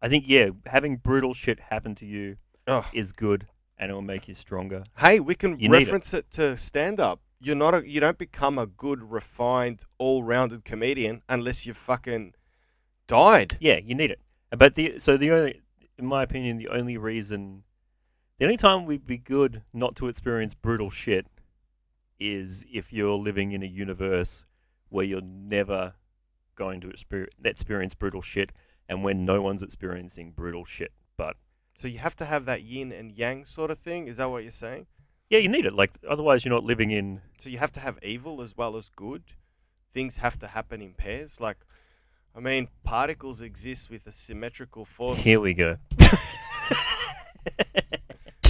[0.00, 2.36] I think yeah, having brutal shit happen to you
[2.66, 2.88] Oh.
[2.92, 3.46] is good,
[3.78, 4.84] and it will make you stronger.
[4.98, 5.84] Hey, we can You need it.
[5.86, 6.30] reference it.
[6.32, 7.20] to stand up.
[7.40, 12.34] you're not a, you don't become a good, refined, all-rounded comedian unless you've fucking
[13.06, 13.56] died.
[13.60, 14.20] Yeah, you need it.
[14.50, 15.62] But the so the only,
[15.98, 17.64] in my opinion, the only reason,
[18.38, 21.26] the only time we'd be good not to experience brutal shit,
[22.20, 24.44] is if you're living in a universe
[24.88, 25.94] where you're never
[26.54, 28.52] going to experience, experience brutal shit,
[28.88, 30.92] and when no one's experiencing brutal shit.
[31.16, 31.36] But
[31.74, 34.06] So you have to have that yin and yang sort of thing.
[34.06, 34.86] Is that what you're saying?
[35.30, 35.74] yeah, you need it.
[35.74, 37.22] Like otherwise, you're not living in.
[37.40, 39.22] So you have to have evil as well as good.
[39.92, 41.40] Things have to happen in pairs.
[41.40, 41.56] Like,
[42.36, 45.20] I mean, particles exist with a symmetrical force.
[45.20, 45.76] Here we go.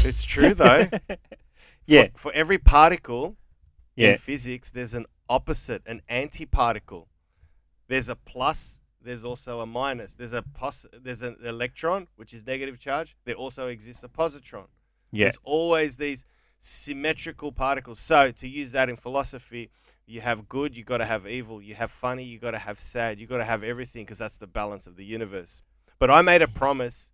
[0.07, 0.89] It's true though.
[1.87, 3.37] Yeah, For, for every particle
[3.95, 7.09] yeah, in physics, there's an opposite, an antiparticle.
[7.89, 8.81] There's a plus.
[9.03, 10.17] There's also a minus.
[10.17, 13.17] There's a pos- There's an electron, which is negative charge.
[13.27, 14.69] There also exists a positron.
[15.13, 16.25] yeah, There's always these
[16.59, 18.01] symmetrical particles.
[18.01, 19.69] So to use that in philosophy,
[20.07, 21.63] you have good, you got to have evil.
[21.63, 23.19] You have funny, you got to have sad.
[23.19, 25.63] You got to have everything because that's the balance of the universe.
[25.99, 27.11] But I made a promise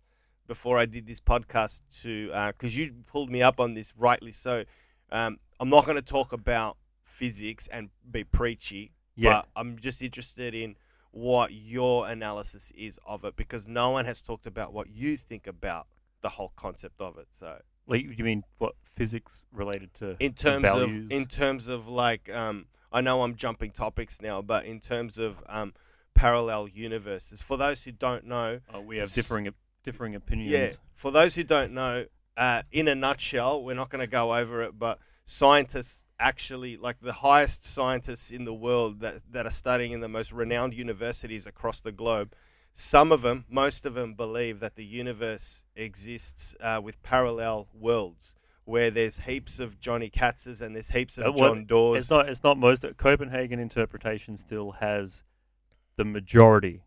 [0.47, 4.65] before I did this podcast to because you pulled me up on this rightly so.
[5.11, 9.29] Um, I'm not going to talk about physics and be preachy, yeah.
[9.29, 10.75] but I'm just interested in
[11.11, 15.45] what your analysis is of it because no one has talked about what you think
[15.45, 15.87] about
[16.21, 17.27] the whole concept of it.
[17.31, 20.15] So Like you mean what physics related to?
[20.19, 21.05] in terms values?
[21.05, 25.17] of in terms of like um, I know I'm jumping topics now, but in terms
[25.17, 25.73] of um,
[26.13, 30.51] parallel universes, for those who don't know, Oh, we have differing op- differing opinions.
[30.51, 32.05] yeah, for those who don't know,
[32.37, 36.99] uh, in a nutshell, we're not going to go over it, but scientists actually, like
[37.01, 41.47] the highest scientists in the world that, that are studying in the most renowned universities
[41.47, 42.33] across the globe,
[42.73, 48.35] some of them, most of them, believe that the universe exists uh, with parallel worlds.
[48.65, 52.01] Where there's heaps of Johnny Katses and there's heaps of Uh, what- John Dores.
[52.03, 52.29] It's not.
[52.29, 52.85] It's not most.
[52.97, 55.23] Copenhagen interpretation still has
[55.95, 56.83] the majority.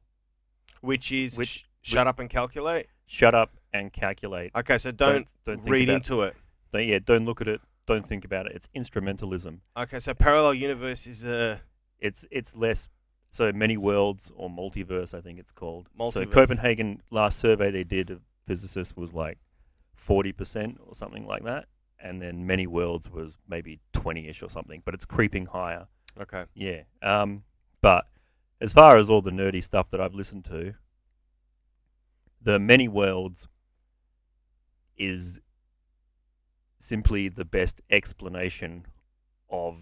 [0.81, 2.89] which is Which- sh- shut up and calculate.
[3.07, 4.51] Shut up and calculate.
[4.55, 6.37] Okay, so don't, don't think read into it.
[6.75, 7.63] Don't, yeah, don't look at it.
[7.87, 8.53] Don't think about it.
[8.55, 9.61] It's instrumentalism.
[9.77, 11.63] Okay, so parallel universe is a
[12.01, 12.89] It's it's less.
[13.31, 15.89] So many worlds or multiverse, I think it's called.
[16.13, 19.39] So Copenhagen last survey they did of physicists was like
[19.95, 21.67] forty percent or something like that,
[21.99, 24.83] and then many worlds was maybe twenty-ish or something.
[24.85, 25.87] But it's creeping higher.
[26.21, 26.45] okay.
[26.55, 26.83] Yeah.
[27.03, 27.45] Um,
[27.81, 28.07] but
[28.61, 30.75] as far as all the nerdy stuff that I've listened to,
[32.41, 33.49] the many worlds
[34.97, 35.41] is
[36.79, 38.87] simply the best explanation
[39.51, 39.77] of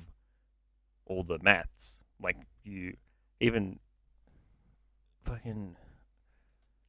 [1.05, 1.99] all the maths.
[2.21, 2.97] Like you,
[3.41, 3.79] even
[5.25, 5.77] fucking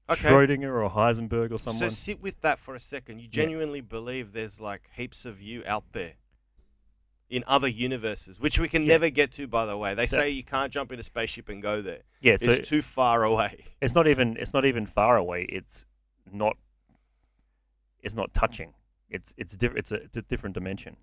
[0.09, 0.29] Okay.
[0.29, 1.79] Schrodinger or Heisenberg or someone.
[1.79, 3.19] So sit with that for a second.
[3.21, 6.13] You genuinely believe there's like heaps of you out there
[7.29, 8.89] in other universes, which we can Yeah.
[8.89, 9.93] never get to, by the way.
[9.93, 12.01] They So- say you can't jump in a spaceship and go there.
[12.19, 12.35] yeah.
[12.35, 13.63] So it's too far away.
[13.81, 15.43] it's not even it's not even far away.
[15.49, 15.85] It's
[16.31, 16.57] not
[18.01, 18.73] it's not touching.
[19.09, 20.97] It's it's diff- it's, a, it's a different dimension.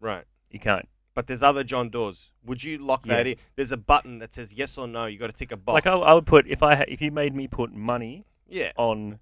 [0.00, 0.24] Right.
[0.50, 2.32] You can't But there's other John Dores.
[2.44, 3.32] Would you lock that Yeah.
[3.32, 3.38] in?
[3.56, 5.06] There's a button that says yes or no.
[5.06, 5.74] You got to tick a box.
[5.74, 8.72] like I, I would put if I ha- if you made me put money yeah.
[8.76, 9.20] on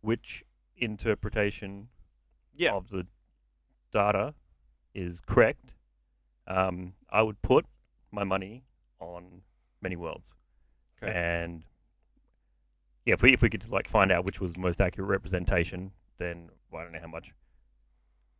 [0.00, 0.44] which
[0.76, 1.88] interpretation
[2.56, 2.72] Yeah.
[2.72, 3.06] of the
[3.92, 4.34] data
[4.94, 5.74] is correct,
[6.46, 7.66] um, I would put
[8.12, 8.62] my money
[9.00, 9.42] on
[9.82, 10.34] many worlds.
[11.02, 11.12] Okay.
[11.12, 11.64] And
[13.04, 15.92] yeah, if we if we could like find out which was the most accurate representation,
[16.18, 17.32] then well, I don't know how much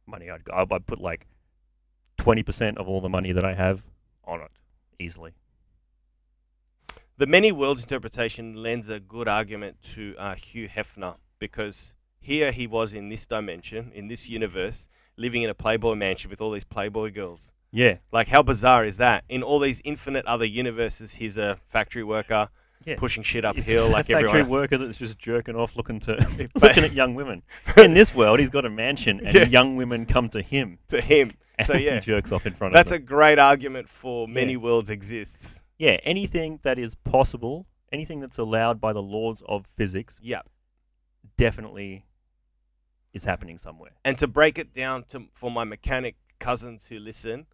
[0.07, 0.53] money I'd go.
[0.55, 1.27] I'd I'd put like
[2.25, 3.85] twenty percent of all the money that I have
[4.25, 4.51] on it
[4.99, 5.33] easily.
[7.19, 12.67] The many worlds interpretation lends a good argument to uh, Hugh Hefner because here he
[12.67, 16.65] was in this dimension, in this universe, living in a Playboy mansion with all these
[16.65, 17.53] Playboy girls.
[17.71, 19.25] Yeah, Like, how bizarre is that?
[19.29, 22.49] In all these infinite other universes, he's a factory worker
[22.85, 22.97] yeah.
[22.97, 24.49] pushing shit uphill a like factory everyone.
[24.51, 26.13] worker that's just jerking off, looking to
[26.61, 27.43] looking at young women.
[27.77, 29.45] In this world, he's got a mansion, and Yeah.
[29.45, 30.79] young women come to him.
[30.89, 31.33] to him.
[31.57, 32.01] And So, yeah.
[32.01, 34.59] jerks off in front That's of That's a great argument for many Yeah.
[34.59, 35.61] worlds exists.
[35.79, 35.99] yeah.
[36.03, 40.43] Anything that is possible, anything that's allowed by the laws of physics, Yeah.
[41.37, 42.07] definitely
[43.13, 43.93] is happening somewhere.
[44.05, 47.47] And to break it down to for my mechanic cousins who listen,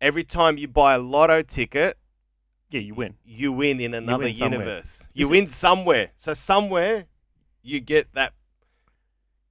[0.00, 1.98] every time you buy a lotto ticket,
[2.72, 3.14] Yeah, you win.
[3.24, 4.60] you win in another win somewhere.
[4.60, 5.06] universe.
[5.14, 6.10] You Is win somewhere.
[6.18, 7.04] So somewhere
[7.62, 8.32] you get that.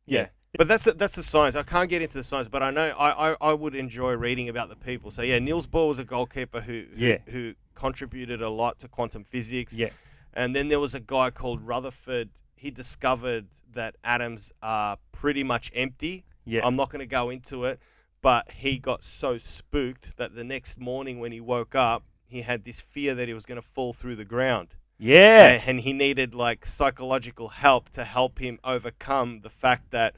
[0.06, 0.28] Yeah.
[0.58, 1.56] But that's the, that's the science.
[1.56, 4.50] I can't get into the science, but I know I, I, I would enjoy reading
[4.50, 5.10] about the people.
[5.10, 7.18] So yeah, Niels Bohr was a goalkeeper who who, Yeah.
[7.28, 9.78] who contributed a lot to quantum physics.
[9.78, 9.90] Yeah.
[10.34, 12.30] And then there was a guy called Rutherford.
[12.56, 16.26] He discovered that atoms are pretty much empty.
[16.44, 16.62] Yeah.
[16.66, 17.80] I'm not going to go into it,
[18.22, 22.64] but he got so spooked that the next morning when he woke up, he had
[22.64, 24.70] this fear that he was going to fall through the ground.
[24.98, 25.48] Yeah.
[25.48, 30.16] And, and he needed like psychological help to help him overcome the fact that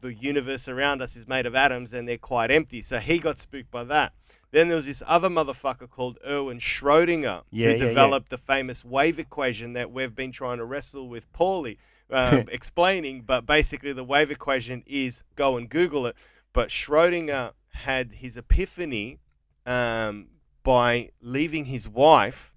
[0.00, 2.82] the universe around us is made of atoms and they're quite empty.
[2.82, 4.12] So he got spooked by that.
[4.50, 7.88] Then there was this other motherfucker called Erwin Schrodinger Yeah, yeah, who yeah.
[7.88, 11.78] developed the famous wave equation that we've been trying to wrestle with poorly
[12.10, 13.22] um, explaining.
[13.22, 16.16] But basically, the wave equation is go and Google it.
[16.52, 19.20] But Schrodinger had his epiphany
[19.64, 20.26] um,
[20.62, 22.54] by leaving his wife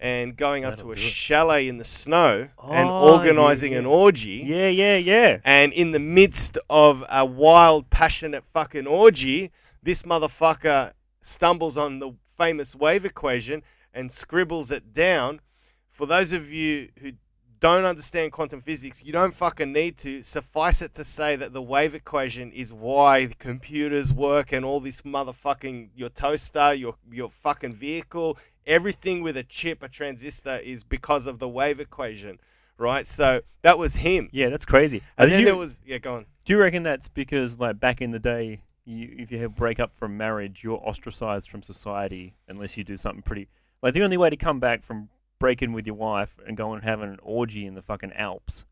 [0.00, 3.84] and going up That'll to a chalet in the snow and Oh, yeah, organizing an
[3.86, 4.42] orgy.
[4.46, 5.38] yeah, yeah, yeah.
[5.44, 9.50] And in the midst of a wild, passionate fucking orgy,
[9.82, 13.62] this motherfucker stumbles on the famous wave equation
[13.92, 15.40] and scribbles it down.
[15.88, 17.12] For those of you who
[17.60, 20.22] don't understand quantum physics, you don't fucking need to.
[20.22, 25.02] Suffice it to say that the wave equation is why computers work and all this
[25.02, 31.26] motherfucking your toaster, your your fucking vehicle, everything with a chip, a transistor is because
[31.26, 32.38] of the wave equation,
[32.76, 33.06] right?
[33.06, 34.28] So that was him.
[34.32, 35.02] Yeah, that's crazy.
[35.16, 36.26] And do then you- there was yeah, go on.
[36.44, 39.78] Do you reckon that's because, like, back in the day, you, if you have break
[39.78, 43.48] up from marriage, you're ostracized from society unless you do something pretty.
[43.82, 46.82] Like, the only way to come back from breaking with your wife and go and
[46.82, 48.64] have an orgy in the fucking Alps,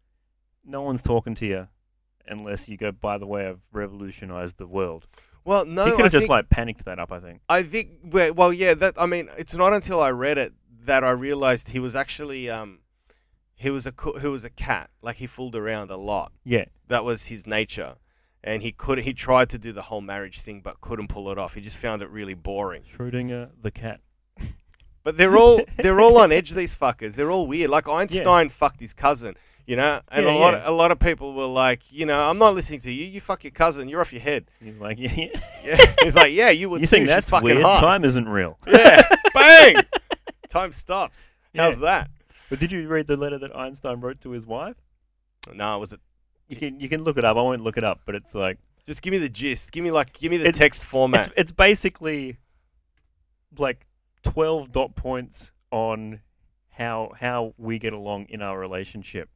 [0.64, 1.68] no one's talking to you
[2.28, 5.06] unless you go, by the way, I've revolutionized the world.
[5.44, 7.40] Well, no, he could have just, like, panicked that up, I think.
[7.48, 10.54] I think well, well, yeah, that I mean, it's not until I read it
[10.86, 12.80] that I realized he was actually um
[13.54, 14.90] he was a co- he was a cat.
[15.02, 16.32] Like he fooled around a lot.
[16.44, 16.66] Yeah.
[16.88, 17.96] That was his nature.
[18.42, 21.38] And he could he tried to do the whole marriage thing but couldn't pull it
[21.38, 21.54] off.
[21.54, 22.82] He just found it really boring.
[22.82, 24.00] Schrodinger the cat.
[25.06, 27.14] But they're all they're all on edge these fuckers.
[27.14, 27.70] They're all weird.
[27.70, 30.00] Like Einstein fucked his cousin, you know?
[30.08, 30.68] And Yeah, a lot yeah.
[30.68, 33.04] a lot of people were like, you know, I'm not listening to you.
[33.06, 33.88] You fuck your cousin.
[33.88, 34.50] You're off your head.
[34.60, 35.40] He's like, yeah, yeah.
[35.64, 35.94] Yeah.
[36.02, 37.62] He's like, "Yeah, you would You think that's fucking weird?
[37.62, 38.58] hot." Time isn't real.
[38.66, 39.08] Yeah.
[39.32, 39.76] Bang.
[40.48, 41.28] Time stops.
[41.54, 42.10] How's that?
[42.50, 44.76] But did you read the letter that Einstein wrote to his wife?
[45.54, 46.00] No, was it?
[46.48, 47.36] You can you can look it up.
[47.36, 49.70] I won't look it up, but it's like Just give me the gist.
[49.70, 51.26] Give me like, give me the It's- text format.
[51.26, 52.38] it's it's basically
[53.58, 53.85] like
[54.26, 56.20] twelve dot points on
[56.70, 59.30] how how we get along in our relationship,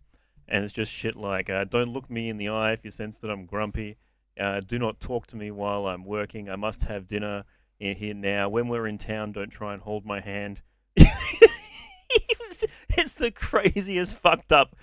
[0.48, 3.18] and it's just shit like uh, don't look me in the eye if you sense
[3.18, 3.96] that I'm grumpy.
[4.38, 6.48] Uh, do not talk to me while I'm working.
[6.48, 7.44] I must have dinner
[7.78, 8.48] in here now.
[8.48, 10.62] When we're in town, don't try and hold my hand.
[10.96, 14.74] it's, the craziest fucked up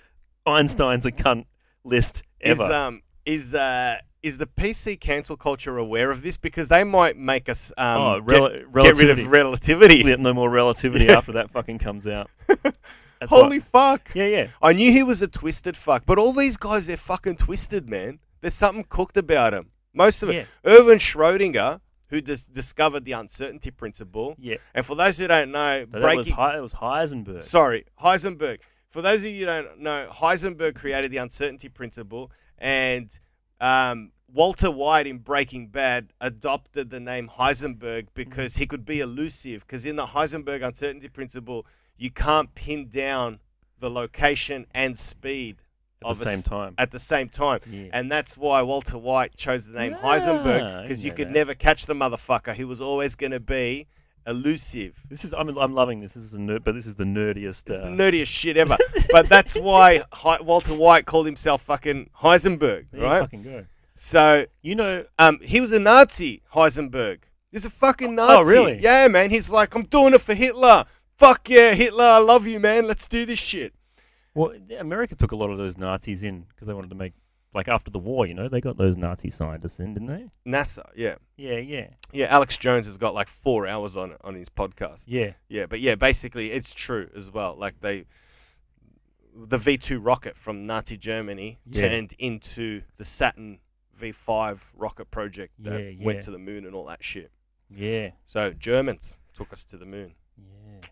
[0.46, 1.46] Einstein's a cunt
[1.84, 2.72] list is ever.
[2.72, 7.48] um is uh is the PC cancel culture aware of this because they might make
[7.48, 9.98] us um oh, get, rel- get rid of relativity.
[10.04, 11.18] Yeah, no more relativity Yeah.
[11.18, 12.30] after that fucking comes out.
[13.28, 14.10] Holy what- fuck!
[14.14, 14.46] yeah, yeah.
[14.62, 18.20] I knew he was a twisted fuck, but all these guys they're fucking twisted, man.
[18.40, 19.70] There's something cooked about them.
[19.92, 20.34] Most of it.
[20.64, 20.72] Yeah.
[20.72, 25.84] Erwin Schrodinger, who dis- discovered the uncertainty principle, Yeah, and for those who don't know,
[25.86, 27.42] that was He- that was Heisenberg.
[27.42, 28.58] Sorry, Heisenberg.
[28.88, 33.10] For those of you who don't know, Heisenberg created the uncertainty principle, and
[33.60, 39.66] um, Walter White in Breaking Bad adopted the name Heisenberg because he could be elusive.
[39.66, 43.40] Because in the Heisenberg uncertainty principle, you can't pin down
[43.80, 45.56] the location and speed
[46.02, 46.74] at the of a same time.
[46.78, 47.60] at the same time.
[47.68, 47.86] Yeah.
[47.92, 51.34] And that's why Walter White chose the name Ah, Heisenberg because you could that.
[51.34, 52.54] never catch the motherfucker.
[52.54, 53.86] He was always going to be
[54.28, 55.02] elusive.
[55.08, 56.12] This is I'm I'm loving this.
[56.12, 57.70] This is a nerd, but this is the nerdiest.
[57.70, 58.76] Uh, the nerdiest shit ever.
[59.12, 63.20] but that's why Hi- Walter White called himself fucking Heisenberg, there you right?
[63.20, 63.64] fucking go.
[63.94, 67.20] So You know, um, he was a Nazi, Heisenberg.
[67.50, 68.34] He's a fucking Nazi.
[68.36, 68.78] Oh, really?
[68.78, 69.30] Yeah, man.
[69.30, 70.84] He's like, I'm doing it for Hitler.
[71.16, 72.04] Fuck yeah, Hitler.
[72.04, 72.86] I love you, man.
[72.86, 73.72] Let's do this shit.
[74.34, 77.14] well, America took a lot of those Nazis in because they wanted to make
[77.54, 78.26] like after the war.
[78.26, 80.30] You know, they got those Nazi scientists in, didn't they?
[80.50, 81.16] NASA, yeah.
[81.36, 85.04] Yeah, yeah, Yeah, Alex Jones has got like four hours on on his podcast.
[85.08, 85.32] yeah.
[85.48, 87.54] Yeah, but yeah, basically it's true as well.
[87.56, 88.04] Like they,
[89.34, 91.88] the V two rocket from Nazi Germany Yeah.
[91.88, 93.60] turned into the Saturn
[93.94, 97.30] V five rocket project that Yeah, went to the moon and all that shit.
[97.70, 100.88] Yeah, So Germans took us to the moon, yeah,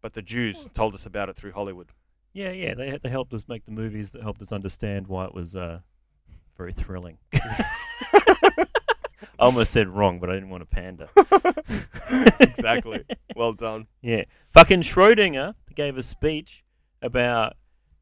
[0.00, 1.92] but the Jews told us about it through Hollywood.
[2.32, 2.74] Yeah, yeah.
[2.74, 5.80] They they helped us make the movies that helped us understand why it was uh,
[6.56, 7.18] very thrilling.
[9.40, 11.08] I almost said wrong, but I didn't want to pander.
[12.40, 13.04] exactly.
[13.36, 13.86] Well done.
[14.02, 14.24] Yeah.
[14.50, 16.64] Fucking Schrodinger gave a speech
[17.00, 17.56] about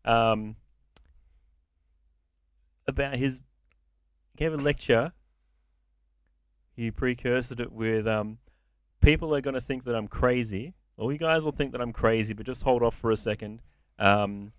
[0.06, 0.56] um
[2.88, 3.40] about his
[4.34, 5.12] gave a lecture.
[6.74, 8.38] He precursored it with um
[9.02, 10.72] people are gonna think that I'm crazy.
[10.96, 13.60] All you guys will think that I'm crazy, but just hold off for a second.
[13.98, 14.52] Um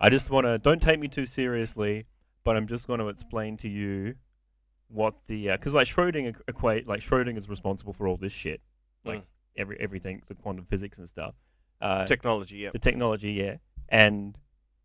[0.00, 2.06] I just wanna don't take me too seriously,
[2.44, 4.14] but I'm just gonna explain to you
[4.88, 8.60] what the because like Schrodinger equate like Schrodinger's responsible for all this shit,
[9.04, 9.24] like Mm.
[9.56, 11.34] every everything the quantum physics and stuff.
[11.80, 12.70] Uh, Technology, yeah.
[12.72, 13.56] the technology, yeah,
[13.88, 14.36] and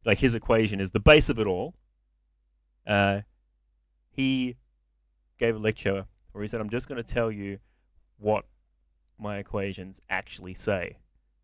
[0.06, 1.76] like his equation is the base of it all.
[2.88, 3.22] Uh,
[4.12, 4.56] he
[5.40, 7.60] gave a lecture where he said, "I'm just going to tell you
[8.18, 8.46] what
[9.18, 11.00] my equations actually say."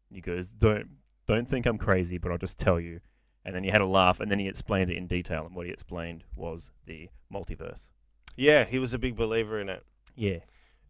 [0.09, 0.89] And he goes, "Don't
[1.35, 2.99] don't think I'm crazy, but I'll just tell you."
[3.43, 5.45] And then he had a laugh, and then he explained it in detail.
[5.47, 7.89] And what he explained was the multiverse.
[8.35, 9.83] Yeah, he was a big believer in it.
[10.15, 10.39] Yeah,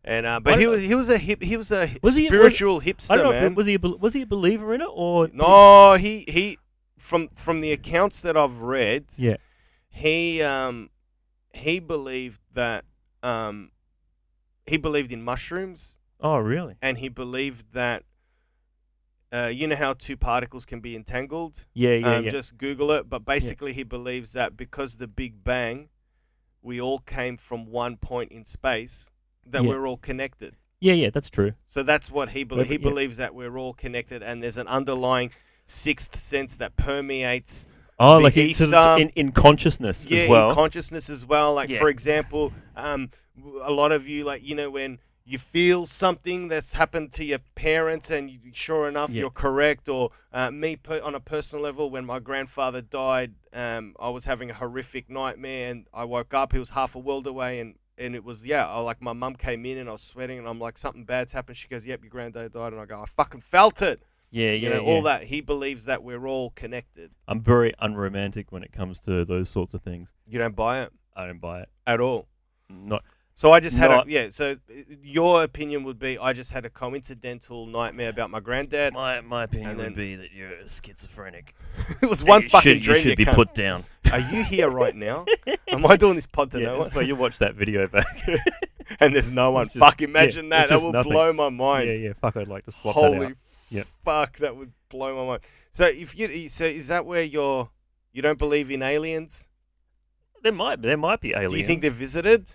[0.04, 2.28] And uh, but he was he was a hip he was a Was he- was-
[2.28, 3.32] spiritual I hipster don't know.
[3.32, 3.56] man.
[3.56, 6.58] Was he a, was he a believer in it or no, he he
[6.98, 9.38] from from the accounts that I've read, Yeah.
[9.90, 10.90] he um
[11.54, 12.84] he believed that
[13.24, 13.72] um
[14.66, 16.76] he believed in mushrooms Oh, really?
[16.82, 18.04] and he believed that
[19.34, 21.66] uh, you know how two particles can be entangled.
[21.74, 22.32] Yeah, yeah, um, yeah.
[22.32, 23.10] Just Google it.
[23.10, 25.90] But basically, he believes that because the Big Bang,
[26.62, 29.10] we all came from one point in space,
[29.46, 29.70] that Yeah.
[29.70, 30.56] we're all connected.
[30.80, 31.10] yeah, yeah.
[31.12, 31.54] That's true.
[31.68, 32.70] So that's what he believes.
[32.70, 32.82] He yeah.
[32.90, 35.32] believes that we're all connected, and there's an underlying
[35.66, 37.68] sixth sense that permeates
[38.00, 40.50] Oh, like ether- in, in consciousness yeah, as well.
[40.50, 41.54] in consciousness as well.
[41.54, 41.78] Like Yeah.
[41.80, 43.12] for example, um,
[43.62, 44.98] a lot of you like you know when
[45.32, 49.22] you feel something that's happened to your parents, and you, sure enough Yeah.
[49.22, 49.88] you're correct.
[49.90, 54.26] Or uh, me per, on a personal level, when my grandfather died, um, I was
[54.26, 56.52] having a horrific nightmare, and I woke up.
[56.54, 58.68] He was half a world away, and and it was yeah.
[58.68, 61.34] I, like my mum came in, and I was sweating, and I'm like something bad's
[61.34, 61.58] happened.
[61.58, 64.70] She goes, "Yep, your granddad died," and I go, "I fucking felt it." yeah, You
[64.70, 64.90] yeah, know, yeah.
[64.90, 65.24] all that.
[65.26, 67.12] He believes that we're all connected.
[67.28, 70.14] I'm very unromantic when it comes to those sorts of things.
[70.26, 71.70] You don't buy it I don't buy it.
[71.86, 72.28] at all.
[72.70, 73.04] Not
[73.34, 74.30] So I just had Not- a yeah.
[74.30, 78.94] So uh, your opinion would be I just had a coincidental nightmare about my granddad.
[78.94, 81.56] my my opinion And then- would be that you're a schizophrenic.
[82.02, 82.98] it was one you fucking should, dream.
[82.98, 83.36] You should be cunt.
[83.36, 83.86] put down.
[84.12, 85.26] Are you here right now?
[85.70, 86.90] Am I doing this pod to no one?
[86.92, 88.06] funny, you watch that video back.
[89.00, 89.64] and there's no one.
[89.66, 90.62] It's just- Fuck, imagine yeah, that.
[90.64, 91.12] it's That just would nothing.
[91.14, 91.88] blow my mind.
[91.88, 91.96] yeah.
[91.96, 92.14] Yeah.
[92.14, 93.34] Fuck, I'd like to swap that Holy out.
[93.70, 93.84] Yeah.
[94.04, 95.42] fuck, that would blow my mind.
[95.72, 97.70] So if you so is that where you're
[98.12, 99.48] you don't believe in aliens?
[100.44, 101.54] There might there might be aliens.
[101.54, 102.52] Do you think they're visited?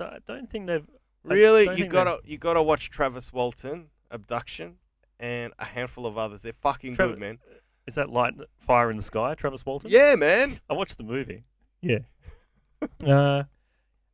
[0.00, 0.86] I don't think they've.
[1.24, 4.76] Really, you gotta you gotta watch Travis Walton, Abduction,
[5.18, 6.42] and a handful of others.
[6.42, 7.38] They're fucking Travis- good, man.
[7.86, 9.90] Is that light fire in the sky, Travis Walton?
[9.90, 10.60] Yeah, man.
[10.68, 11.44] I watched the movie.
[11.80, 11.98] Yeah.
[13.06, 13.44] uh,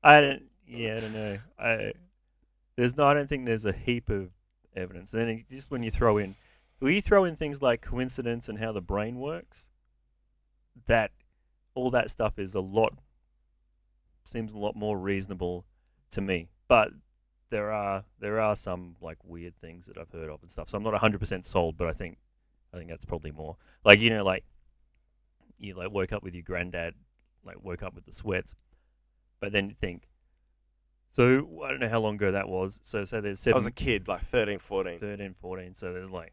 [0.03, 0.43] I don't.
[0.67, 1.39] Yeah, I don't know.
[1.59, 1.93] I
[2.77, 3.07] there's no.
[3.07, 4.31] I don't think there's a heap of
[4.75, 5.13] evidence.
[5.13, 6.35] And then just when you throw in,
[6.79, 9.69] when you throw in things like coincidence and how the brain works,
[10.87, 11.11] that
[11.75, 12.95] all that stuff is a lot
[14.25, 15.65] seems a lot more reasonable
[16.13, 16.49] to me.
[16.69, 16.91] But
[17.51, 20.71] there are there are some like weird things that I've heard of and stuff.
[20.71, 22.19] So I'm not 100% sold, but I think
[22.73, 23.57] I think that's probably more.
[23.85, 24.45] Like you know like
[25.59, 26.95] you like woke up with your granddad,
[27.45, 28.55] like woke up with the sweats,
[29.41, 30.09] but then you think.
[31.11, 32.81] So I don't know how long ago that was.
[32.83, 33.55] So so there's seven.
[33.55, 34.99] I was a kid, like 13, 14.
[34.99, 35.75] 13, 14.
[35.75, 36.33] So there's like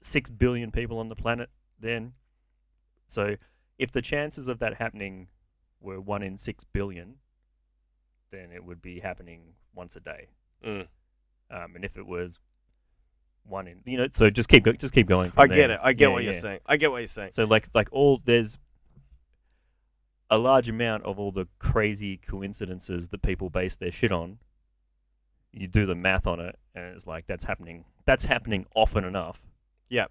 [0.00, 2.14] six billion people on the planet then.
[3.06, 3.36] So
[3.78, 5.28] if the chances of that happening
[5.80, 7.16] were one in six billion,
[8.30, 10.28] then it would be happening once a day.
[10.64, 10.86] Mm.
[11.50, 12.38] Um, and if it was
[13.44, 15.32] one in, you know, so just keep go, just keep going.
[15.36, 15.70] I get there.
[15.72, 15.80] it.
[15.82, 16.60] I get Yeah, what you're saying.
[16.66, 17.30] I get what you're saying.
[17.32, 18.58] So like like all there's
[20.28, 24.38] a large amount of all the crazy coincidences that people base their shit on.
[25.52, 27.84] You do the math on it, and it's like that's happening.
[28.04, 29.42] That's happening often enough.
[29.88, 30.10] Yep.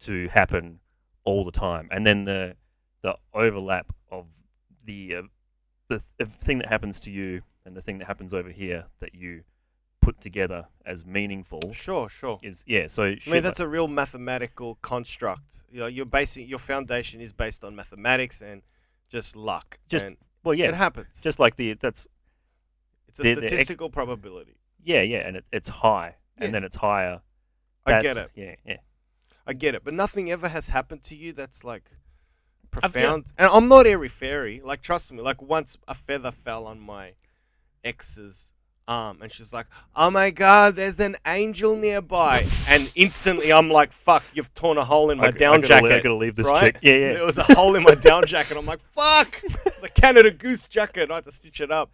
[0.00, 0.80] To happen
[1.24, 2.56] all the time, and then the
[3.02, 4.26] the overlap of
[4.84, 5.22] the uh,
[5.88, 9.14] the th- thing that happens to you and the thing that happens over here that
[9.14, 9.42] you
[10.00, 12.38] put together as meaningful Sure, sure.
[12.42, 12.86] is yeah.
[12.88, 15.62] So I mean, that's a real mathematical construct.
[15.70, 18.62] You know, your basic, your foundation is based on mathematics and
[19.08, 19.78] just luck.
[19.88, 20.68] Just- and well yeah.
[20.68, 21.22] it happens.
[21.22, 22.06] just like the that's
[23.08, 24.56] it's a the- the statistical probability.
[24.82, 26.44] Yeah, yeah, and it, it's high, Yeah.
[26.44, 27.22] and then it's higher.
[27.86, 28.30] I get it.
[28.34, 28.76] Yeah, yeah.
[29.46, 29.84] I get it.
[29.84, 31.90] But nothing ever has happened to you that's like
[32.74, 32.80] yeah.
[32.80, 33.24] profound.
[33.38, 34.60] And I'm not airy fairy.
[34.64, 35.20] Like, trust me.
[35.20, 37.12] Like, once a feather fell on my
[37.82, 38.50] ex's
[38.86, 39.66] arm, and she's like,
[39.96, 44.84] "Oh my god, there's an angel nearby," and instantly I'm like, "Fuck, you've torn a
[44.84, 46.74] hole in my I, down I gotta, jacket." I gotta leave this right?
[46.74, 46.78] chick.
[46.82, 48.56] Yeah, yeah, There was a hole in my down jacket.
[48.56, 51.10] I'm like, "Fuck!" It's a Canada Goose jacket.
[51.10, 51.92] I had to stitch it up.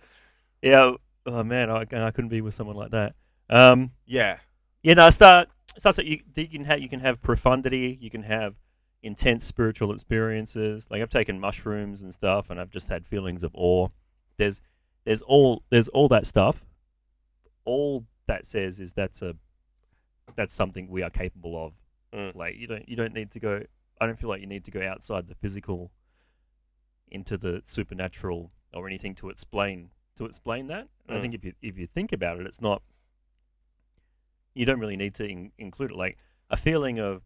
[0.63, 0.93] yeah.
[1.27, 3.15] Oh man, I, I couldn't be with someone like that.
[3.51, 4.39] Um, Yeah.
[4.83, 5.99] yeah, no, it start it starts.
[5.99, 7.99] At, you, you can have you can have profundity.
[8.01, 8.55] You can have
[9.03, 10.87] intense spiritual experiences.
[10.91, 13.89] Like I've taken mushrooms and stuff, and I've just had feelings of awe.
[14.37, 14.61] There's
[15.05, 16.65] there's all there's all that stuff.
[17.65, 19.37] All that says is that's a
[20.37, 21.73] that's something we are capable of.
[22.13, 22.35] Mm.
[22.35, 23.63] Like you don't you don't need to go.
[24.01, 25.91] I don't feel like you need to go outside the physical
[27.09, 30.89] into the supernatural or anything to explain to explain that.
[31.09, 31.23] And I Mm.
[31.23, 32.83] think if you if you think about it, it's not.
[34.55, 35.97] You don't really need to in- include it.
[35.97, 36.19] Like
[36.51, 37.23] a feeling of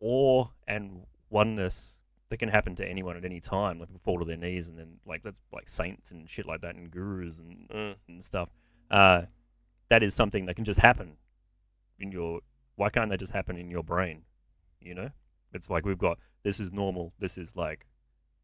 [0.00, 1.98] awe and oneness
[2.30, 3.78] that can happen to anyone at any time.
[3.80, 6.60] Like they fall to their knees and then like that's like saints and shit like
[6.60, 7.94] that and gurus and Mm.
[8.08, 8.50] and stuff.
[8.90, 9.22] Uh,
[9.88, 11.16] that is something that can just happen
[11.98, 12.40] in your.
[12.76, 14.22] Why can't that just happen in your brain?
[14.80, 15.10] You know,
[15.52, 17.12] it's like we've got this is normal.
[17.18, 17.86] This is like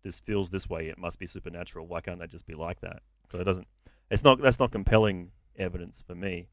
[0.02, 0.88] this feels this way.
[0.88, 1.86] It must be supernatural.
[1.86, 3.02] Why can't that just be like that?
[3.30, 3.66] So it doesn't.
[4.10, 4.40] It's not.
[4.40, 6.48] That's not compelling evidence for me.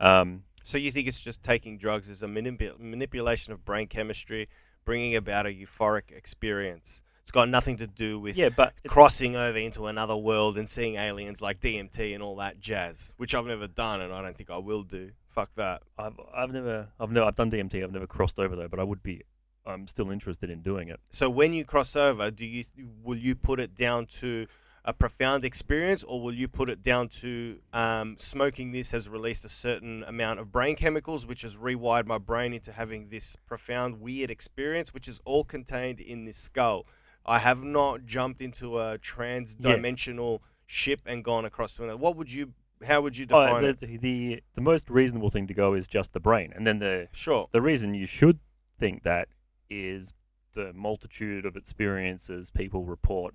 [0.00, 4.48] Um, So you think it's just taking drugs as a manipu- manipulation of brain chemistry,
[4.84, 7.04] bringing about a euphoric experience?
[7.22, 10.96] It's got nothing to do with yeah, but crossing over into another world and seeing
[10.96, 14.50] aliens like DMT and all that jazz, which I've never done and I don't think
[14.50, 15.12] I will do.
[15.28, 15.82] Fuck that.
[15.96, 17.84] I've I've never I've never I've done DMT.
[17.84, 19.22] I've never crossed over though, but I would be.
[19.64, 20.98] I'm still interested in doing it.
[21.10, 22.64] So when you cross over, do you
[23.04, 24.48] will you put it down to
[24.86, 29.44] a profound experience, or will you put it down to um, smoking this has released
[29.44, 34.00] a certain amount of brain chemicals, which has rewired my brain into having this profound,
[34.00, 36.86] weird experience, which is all contained in this skull.
[37.26, 41.96] I have not jumped into a trans-dimensional ship and gone across to another.
[41.98, 42.52] What would you?
[42.86, 43.80] How would you define Oh, it?
[43.80, 47.08] the, the the most reasonable thing to go is just the brain, and then the
[47.12, 47.48] Sure.
[47.50, 48.38] the reason you should
[48.78, 49.28] think that
[49.70, 50.12] is
[50.52, 53.34] the multitude of experiences people report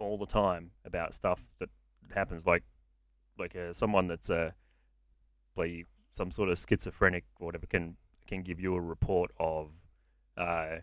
[0.00, 1.68] all the time about stuff that
[2.14, 2.64] happens like
[3.38, 4.50] like uh, someone that's uh,
[5.56, 7.96] like some sort of schizophrenic or whatever can
[8.26, 9.70] can give you a report of
[10.36, 10.76] uh,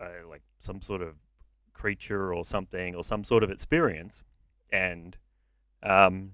[0.00, 1.14] uh, like some sort of
[1.72, 4.22] creature or something or some sort of experience
[4.72, 5.16] and
[5.82, 6.32] um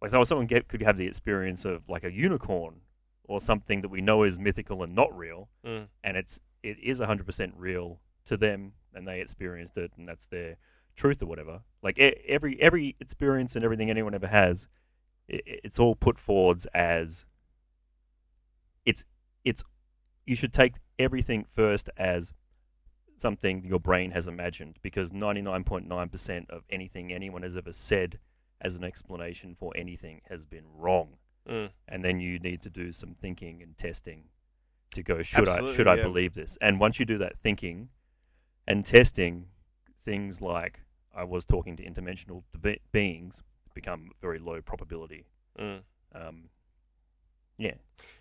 [0.00, 2.80] like so someone get, could have the experience of like a unicorn
[3.24, 5.86] or something that we know is mythical and not real Mm.
[6.02, 10.56] and it's it is 100% real to them and they experienced it and that's their
[10.96, 11.62] truth or whatever.
[11.82, 14.68] Like e- every every experience and everything anyone ever has
[15.30, 17.24] i i- it's all put forwards as
[18.84, 19.04] it's
[19.44, 19.62] it's
[20.26, 22.32] you should take everything first as
[23.16, 28.18] something your brain has imagined because 99.9% of anything anyone has ever said
[28.60, 31.16] as an explanation for anything has been wrong.
[31.48, 31.70] Mm.
[31.88, 34.26] and then you need to do some thinking and testing
[34.94, 36.56] to go should I Absolutely, should I believe this?
[36.60, 37.88] And once you do that thinking
[38.66, 39.46] and testing
[40.04, 40.80] things like
[41.14, 43.42] I was talking to interdimensional be- beings
[43.74, 45.26] become very low probability
[45.58, 45.82] Mm.
[46.14, 46.48] um,
[47.58, 47.74] yeah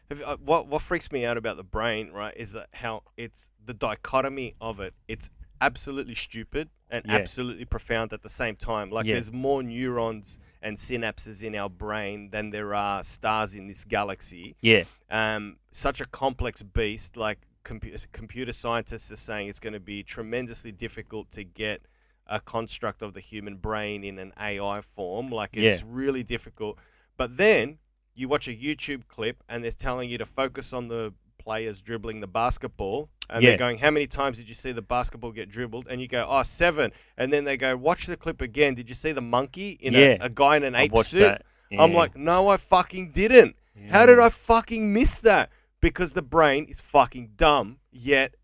[0.10, 3.48] Have- uh, what what freaks me out about the brain, right, is that how it's
[3.64, 4.94] the dichotomy of it.
[5.08, 5.30] It's
[5.62, 7.14] absolutely stupid and Yeah.
[7.16, 8.90] absolutely profound at the same time.
[8.90, 9.14] Like Yeah.
[9.14, 14.56] there's more neurons and synapses in our brain than there are stars in this galaxy.
[14.62, 17.16] yeah Um, such a complex beast.
[17.16, 21.84] Like compu- computer scientists are saying, it's going to be tremendously difficult to get
[22.28, 25.30] a construct of the human brain in an AI form.
[25.30, 26.78] Like it's really difficult.
[27.18, 27.80] But then
[28.16, 32.20] you watch a YouTube clip and they're telling you to focus on the players dribbling
[32.22, 33.10] the basketball.
[33.30, 33.52] And Yeah.
[33.52, 35.88] they're going, How many times did you see the basketball get dribbled?
[35.90, 36.92] And you go, Oh, seven.
[37.18, 38.76] And then they go, Watch the clip again.
[38.76, 40.18] Did you see the monkey in Yeah.
[40.22, 41.20] a, a guy in an eight suit?
[41.22, 41.44] that
[41.78, 43.56] I'm like, No, I fucking didn't.
[43.90, 45.50] How did I fucking miss that?
[45.82, 48.36] Because the brain is fucking dumb, yet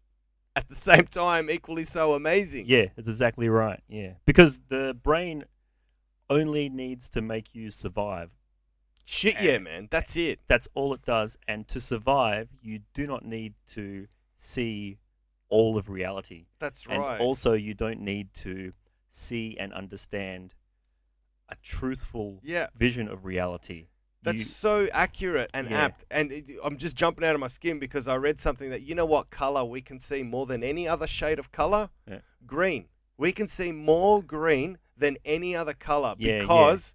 [0.55, 2.65] at the same time equally so amazing.
[2.67, 5.45] yeah that's exactly right yeah because the brain
[6.31, 8.31] only needs to make you survive
[9.09, 9.87] Shit, yeah, man.
[9.89, 10.41] That's it.
[10.47, 11.37] That's all it does.
[11.47, 14.97] And to survive, you do not need to see
[15.47, 16.47] all of reality.
[16.59, 17.21] That's And right.
[17.21, 18.73] also, you don't need to
[19.07, 20.55] see and understand
[21.47, 22.67] a truthful yeah.
[22.75, 23.87] vision of reality.
[24.27, 25.85] That's You- so accurate and Yeah.
[25.85, 26.05] apt.
[26.11, 28.93] And it, I'm just jumping out of my skin because I read something that you
[28.93, 31.89] know what color we can see more than any other shade of color?
[32.07, 32.19] Yeah.
[32.45, 32.89] Green.
[33.17, 36.93] We can see more green than any other color Yeah, because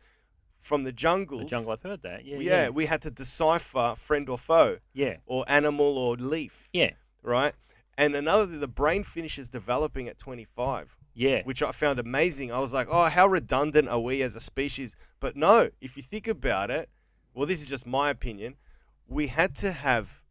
[0.59, 1.41] from the the jungle,
[1.73, 2.25] I've heard that.
[2.25, 6.69] Yeah, yeah, yeah, we had to decipher friend or foe yeah, or animal or leaf,
[6.73, 7.55] yeah, right?
[7.99, 11.43] And another, the brain finishes developing at 25 yeah.
[11.45, 12.53] which I found amazing.
[12.53, 14.97] I was like, oh, how redundant are we as a species?
[15.21, 16.89] But no, if you think about it,
[17.35, 18.57] well, this is just my opinion.
[19.07, 20.23] We had to have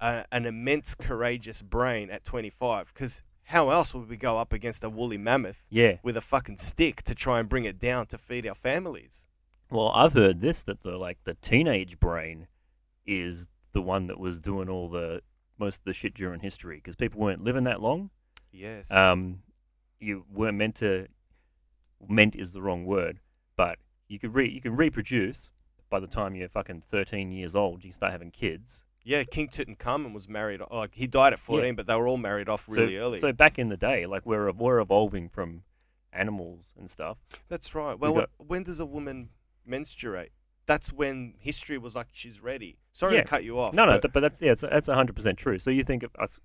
[0.00, 4.84] a, an immense, courageous brain at 25 because how else would we go up against
[4.84, 5.96] a woolly mammoth yeah.
[6.02, 9.26] with a fucking stick to try and bring it down to feed our families?
[9.70, 12.48] Well, I've heard this that the like the teenage brain
[13.06, 15.22] is the one that was doing all the
[15.58, 18.10] most of the shit during history because people weren't living that long.
[18.52, 18.90] Yes.
[18.90, 19.42] Um,
[20.00, 21.06] you weren't meant to.
[22.08, 23.20] Meant is the wrong word,
[23.56, 23.78] but
[24.08, 25.50] you could re you can reproduce
[25.90, 27.84] by the time you're fucking thirteen years old.
[27.84, 28.82] You can start having kids.
[29.04, 30.60] yeah, King Tutankhamun was married.
[30.70, 33.18] Like he died at 14, but they were all married off really so, early.
[33.18, 35.62] So back in the day, like we're we're evolving from
[36.12, 37.18] animals and stuff.
[37.48, 37.98] That's right.
[37.98, 39.30] Well, got- wh- when does a woman
[39.66, 40.30] menstruate?
[40.66, 42.78] That's when history was like she's ready.
[42.92, 43.22] Sorry Yeah.
[43.22, 43.74] to cut you off.
[43.74, 45.58] No, no, but- th- but that's yeah, it's, that's hundred percent true.
[45.58, 46.38] So you think of us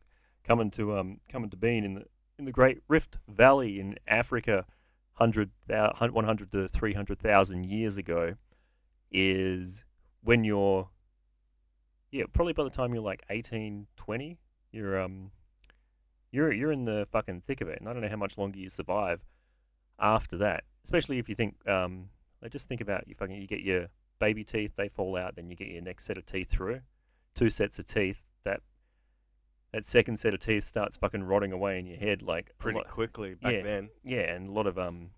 [0.43, 2.06] coming to um coming to being in the
[2.39, 4.66] in the Great Rift Valley in Africa,
[5.14, 8.36] hundred one hundred to three hundred thousand years ago,
[9.12, 9.84] is
[10.22, 10.89] when you're
[12.12, 14.38] yeah probably by the time you're like 18, 20,
[14.72, 15.32] you're um
[16.32, 18.60] you're you're in the fucking thick of it, and I don't know how much longer
[18.60, 19.26] you survive
[19.99, 20.64] after that.
[20.84, 22.10] Especially if you think um
[22.41, 23.88] like just think about you fucking you get your
[24.20, 26.82] baby teeth, they fall out, then you get your next set of teeth through.
[27.34, 28.26] Two sets of teeth.
[28.43, 28.62] That
[29.74, 32.88] that second set of teeth starts fucking rotting away in your head like pretty lot-
[32.88, 33.62] quickly back yeah.
[33.62, 33.89] then.
[34.03, 35.12] yeah, and a lot of um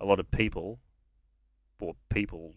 [0.00, 0.80] a lot of people
[1.80, 2.54] or people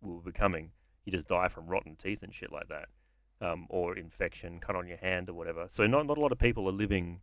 [0.00, 0.70] were becoming
[1.08, 2.88] you just die from rotten teeth and shit like that.
[3.40, 5.66] Um, or infection, cut on your hand or whatever.
[5.68, 7.20] So not not a lot of people are living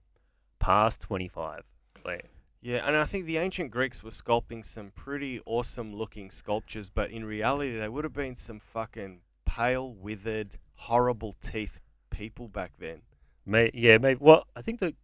[0.60, 1.64] past twenty five.
[2.04, 2.30] Like
[2.62, 7.12] Yeah, and I think the ancient Greeks were sculpting some pretty awesome looking sculptures, but
[7.12, 13.02] in reality, they would have been some fucking pale, withered, horrible teeth people back then.
[13.46, 14.18] May yeah, maybe.
[14.20, 14.96] Well, I think the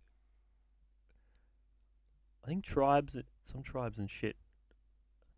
[2.43, 4.38] I think tribes, some tribes and shit.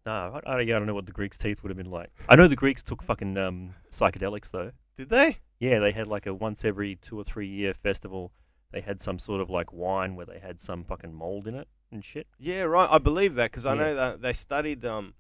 [0.06, 2.12] No, I, I, I don't know what the Greeks' teeth would have been like.
[2.28, 4.72] I know the Greeks took fucking um, psychedelics though.
[4.98, 5.38] Did they?
[5.60, 8.32] Yeah, they had like a once every two or three year festival.
[8.72, 11.68] They had some sort of like wine where they had some fucking mold in it
[11.92, 12.28] and shit.
[12.40, 12.90] Yeah, right.
[12.92, 13.82] I believe that because I Yeah.
[13.82, 14.84] know that they studied.
[14.84, 15.14] Um,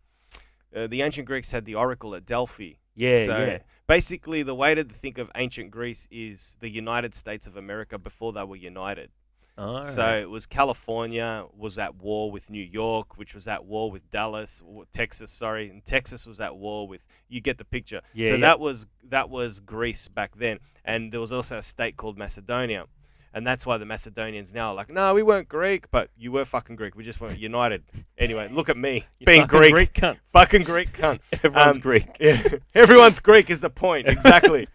[0.75, 2.73] uh, the ancient Greeks had the oracle at Delphi.
[2.95, 3.57] Yeah, So yeah,
[3.87, 8.33] basically, the way to think of ancient Greece is the United States of America before
[8.33, 9.11] they were united.
[9.57, 9.85] Alright.
[9.85, 14.09] So it was California was at war with New York, which was at war with
[14.09, 15.31] Dallas, Texas.
[15.31, 17.05] Sorry, and Texas was at war with.
[17.29, 18.01] You get the picture.
[18.13, 18.41] Yeah, so yeah.
[18.41, 22.85] that was that was Greece back then, and there was also a state called Macedonia,
[23.31, 26.45] and that's why the Macedonians now are like, no, we weren't Greek, but you were
[26.45, 26.95] fucking Greek.
[26.95, 27.83] We just weren't united.
[28.17, 29.93] Anyway, look at me being fucking Greek.
[29.93, 30.17] cunt.
[30.31, 31.19] Fucking Greek cunt.
[31.43, 32.07] Everyone's Um, Greek.
[32.19, 32.41] Yeah,
[32.73, 34.67] everyone's Greek is the point exactly.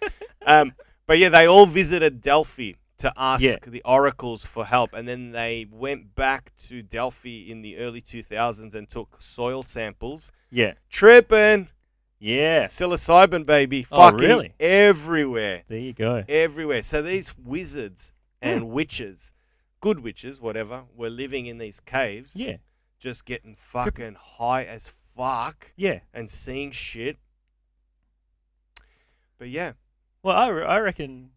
[0.47, 0.73] um,
[1.09, 3.57] but yeah, they all visited Delphi to ask Yeah.
[3.67, 8.75] the oracles for help, and then they went back to Delphi in the early 2000s
[8.75, 10.31] and took soil samples.
[10.51, 11.69] Yeah, Tripping,
[12.19, 12.65] yeah.
[12.65, 14.55] psilocybin baby, Oh, fucking really?
[14.59, 16.25] everywhere, There you go.
[16.29, 16.83] everywhere.
[16.83, 19.33] So these wizards and witches,
[19.81, 22.57] good witches, whatever, were living in these caves, Yeah,
[22.99, 26.01] just getting fucking high as fuck yeah.
[26.13, 27.17] and seeing shit.
[29.39, 29.73] But yeah,
[30.23, 31.31] Well, I, re- I reckon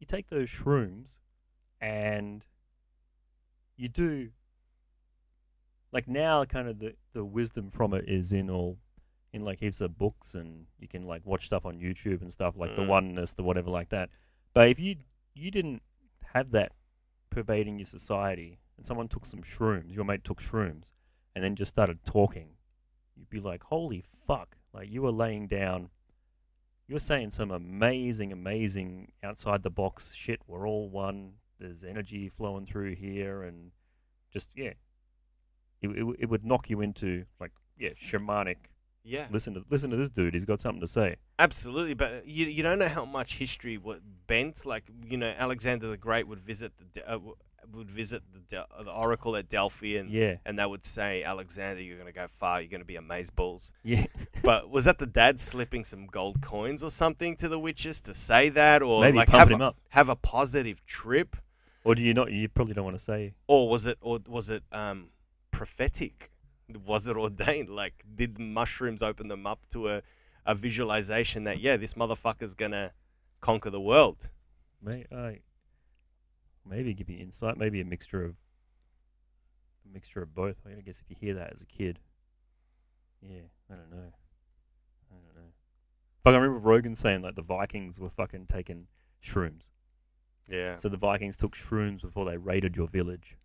[0.00, 1.18] you take those shrooms
[1.80, 2.44] and
[3.76, 4.30] you do
[5.92, 8.78] like now kind of the, the wisdom from it is in all
[9.32, 12.56] in like heaps of books and you can like watch stuff on YouTube and stuff
[12.56, 12.88] like the Mm.
[12.88, 14.10] oneness, the whatever like that.
[14.54, 14.96] But if you
[15.34, 15.82] you didn't
[16.34, 16.72] have that
[17.30, 20.92] pervading your society and someone took some shrooms, your mate took shrooms
[21.34, 22.50] and then just started talking,
[23.16, 24.56] you'd be like, Holy fuck.
[24.72, 25.90] Like you were laying down
[26.90, 30.40] you were saying some amazing, amazing outside the box shit.
[30.48, 31.34] We're all one.
[31.60, 33.70] There's energy flowing through here, and
[34.32, 34.72] just yeah,
[35.82, 38.56] it, it, it would knock you into like yeah, shamanic.
[39.04, 40.34] yeah, Listen to listen to this dude.
[40.34, 41.14] He's got something to say.
[41.38, 41.94] absolutely.
[41.94, 44.66] But you you don't know how much history was bent.
[44.66, 47.18] Like you know, Alexander the Great would visit the uh,
[47.72, 51.22] would visit the Del- uh, the oracle at Delphi, and Yeah, and they would say,
[51.22, 52.60] Alexander, you're gonna go far.
[52.60, 53.70] You're gonna be amaze balls.
[53.82, 54.06] yeah.
[54.42, 58.14] But was that the dad slipping some gold coins or something to the witches to
[58.14, 59.76] say that, or Maybe like have him a, up.
[59.90, 61.36] have a positive trip,
[61.84, 62.32] Or do you not?
[62.32, 63.34] You probably don't want to say.
[63.46, 65.10] or was it or was it um
[65.50, 66.30] prophetic?
[66.86, 67.68] Was it ordained?
[67.82, 70.02] Like, did mushrooms open them up to a,
[70.46, 72.92] a visualization that yeah, this motherfucker's gonna
[73.40, 74.28] conquer the world?
[74.82, 75.40] May I
[76.68, 77.56] maybe give you insight.
[77.56, 78.34] Maybe a mixture of
[79.88, 80.60] a mixture of both.
[80.66, 81.98] I guess if you hear that as a kid,
[83.22, 84.12] yeah, I don't know.
[85.10, 85.50] I don't know.
[86.22, 88.86] But I remember Rogan saying like the Vikings were fucking taking
[89.24, 89.64] shrooms.
[90.48, 93.36] Yeah, So the Vikings took shrooms before they raided your village.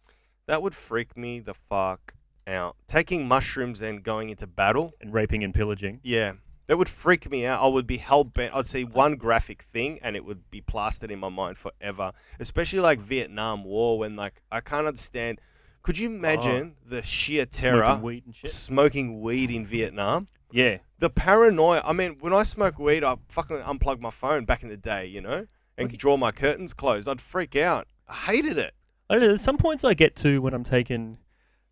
[0.48, 2.16] that would freak me the fuck
[2.48, 2.76] out.
[2.88, 4.94] Taking mushrooms and going into battle.
[5.00, 6.00] And raping and pillaging.
[6.04, 6.34] Yeah.
[6.68, 7.62] That would freak me out.
[7.62, 8.54] I would be hell bent.
[8.56, 12.12] I'd see one graphic thing and it would be plastered in my mind forever.
[12.40, 15.40] Especially like Vietnam War when like I can't understand.
[15.84, 16.90] Could you imagine oh.
[16.90, 18.50] the sheer terror Smoking weed and shit.
[18.50, 20.28] smoking weed in Vietnam?
[20.52, 20.78] Yeah.
[20.98, 21.82] The paranoia.
[21.86, 25.06] I mean, when I smoke weed, I fucking unplug my phone back in the day,
[25.06, 25.46] you know,
[25.78, 25.98] and Okay.
[25.98, 27.08] draw my curtains closed.
[27.08, 27.88] I'd freak out.
[28.08, 28.74] I hated it.
[29.10, 29.28] I don't know.
[29.28, 31.20] There's some points I get to when I'm taking,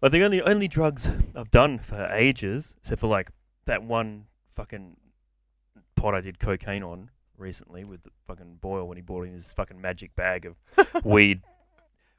[0.02, 3.32] like the only only drugs I've done for ages, except for like
[3.66, 4.26] that one
[4.56, 4.98] fucking
[5.96, 9.54] pot I did cocaine on recently with the fucking Boyle when he brought in his
[9.54, 10.56] fucking magic bag of
[11.06, 11.42] weed,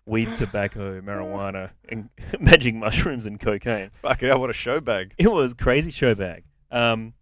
[0.07, 2.11] weed, tobacco, marijuana, and
[2.41, 3.91] magic mushrooms and cocaine.
[3.95, 5.15] Fucking hell, what a show bag.
[5.19, 6.45] It was crazy show bag.
[6.71, 7.15] Um,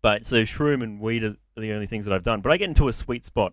[0.00, 2.40] but so shroom and weed are the only things that I've done.
[2.40, 3.52] But I get into a sweet spot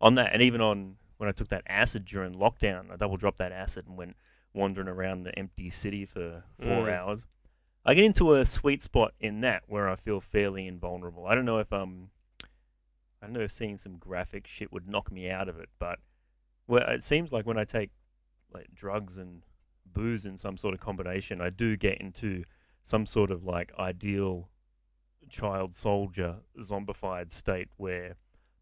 [0.00, 3.38] on that, and even on when I took that acid during lockdown, I double dropped
[3.38, 4.16] that acid and went
[4.54, 6.92] wandering around the empty city for four Mm.
[6.98, 7.24] hours.
[7.84, 11.26] I get into a sweet spot in that where I feel fairly invulnerable.
[11.26, 12.10] I don't know if um,
[13.20, 15.98] I don't know if seeing some graphic shit would knock me out of it, but
[16.66, 17.90] well, it seems like when I take
[18.52, 19.42] like drugs and
[19.92, 22.44] booze in some sort of combination, I do get into
[22.84, 24.48] some sort of like ideal
[25.28, 28.16] child soldier zombified state where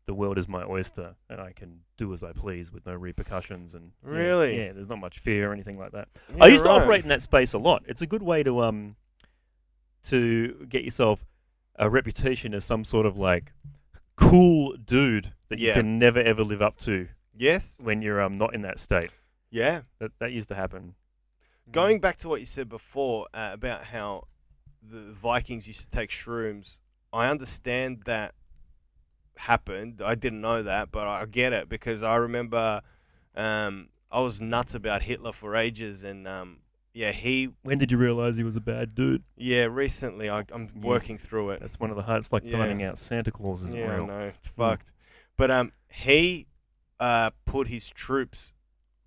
[0.07, 3.75] the world is my oyster and I can do as I please with no repercussions
[3.75, 4.57] and yeah, Really?
[4.59, 6.09] yeah, there's not much fear or anything like that.
[6.35, 6.79] Yeah, I used right.
[6.79, 7.83] to operate in that space a lot.
[7.87, 8.97] It's a good way to um
[10.05, 11.25] to get yourself
[11.77, 13.53] a reputation as some sort of like
[14.17, 15.75] cool dude that you Yeah.
[15.75, 17.79] can never ever live up to Yes.
[17.83, 19.11] when you're um not in that state.
[19.51, 19.83] Yeah.
[19.99, 20.95] That that used to happen.
[21.71, 24.27] Going back to what you said before uh, about how
[24.83, 26.79] the Vikings used to take shrooms,
[27.13, 28.35] I understand that
[29.37, 30.01] happened.
[30.05, 32.83] I didn't know that, but I get it because I remember
[33.35, 36.59] um, I was nuts about Hitler for ages, and um,
[36.93, 39.23] yeah, he When did you realize he was a bad dude?
[39.37, 41.61] yeah recently I, I'm working through it.
[41.61, 42.29] That's one of the hardest.
[42.29, 42.59] It's like Yeah.
[42.59, 44.07] finding out Santa Claus isn't yeah, I real.
[44.07, 44.93] know it's fucked,
[45.37, 46.47] but um, he
[46.99, 48.53] uh, put his troops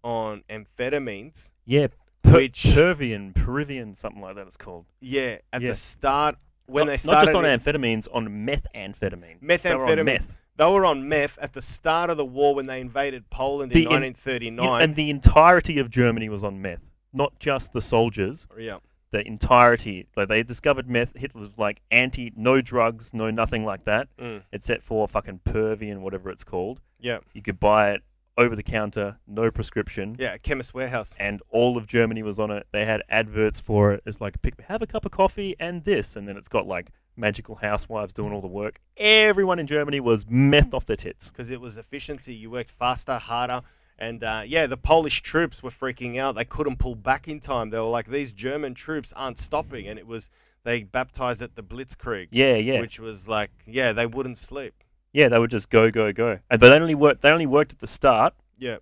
[0.04, 1.52] on amphetamines.
[1.66, 1.88] Yeah,
[2.24, 4.48] per- Which- Pervian, Peruvian, something like that.
[4.48, 4.86] It's called.
[5.00, 5.70] Yeah, at Yeah.
[5.70, 9.40] the start when not, they not started just on amphetamines, on methamphetamine.
[9.62, 10.38] They were on meth.
[10.56, 13.82] They were on meth at the start of the war when they invaded Poland The
[13.86, 14.82] in in- 1939.
[14.82, 18.48] and the entirety of Germany was on meth, not just the soldiers.
[18.58, 18.78] yeah,
[19.12, 21.16] The entirety, like they discovered meth.
[21.16, 24.08] Hitler was like anti, no drugs, no nothing like that.
[24.18, 26.82] mm, Except for fucking Pervian, whatever it's called.
[27.00, 28.02] yeah, You could buy it
[28.36, 30.16] over the counter, no prescription.
[30.18, 30.38] yeah.
[30.38, 31.14] Chemist Warehouse.
[31.20, 32.66] and all of Germany was on it.
[32.72, 34.02] They had adverts for it.
[34.08, 36.90] It's like pick, have a cup of coffee and this, and then it's got like
[37.16, 38.80] magical housewives doing all the work.
[38.98, 41.30] Everyone in Germany was meth off their tits.
[41.30, 42.34] because it was efficiency.
[42.34, 43.62] You worked faster, harder,
[44.00, 46.36] and uh, yeah, the Polish troops were freaking out.
[46.36, 47.70] They couldn't pull back in time.
[47.70, 50.30] They were like, these German troops aren't stopping, and it was
[50.64, 54.74] they baptized it the Blitzkrieg, Yeah, yeah, which was like, yeah, they wouldn't sleep.
[55.12, 55.28] yeah.
[55.30, 56.40] They would just go, go, go.
[56.50, 57.22] And but they only worked.
[57.22, 58.34] They only worked at the start.
[58.58, 58.78] Yeah,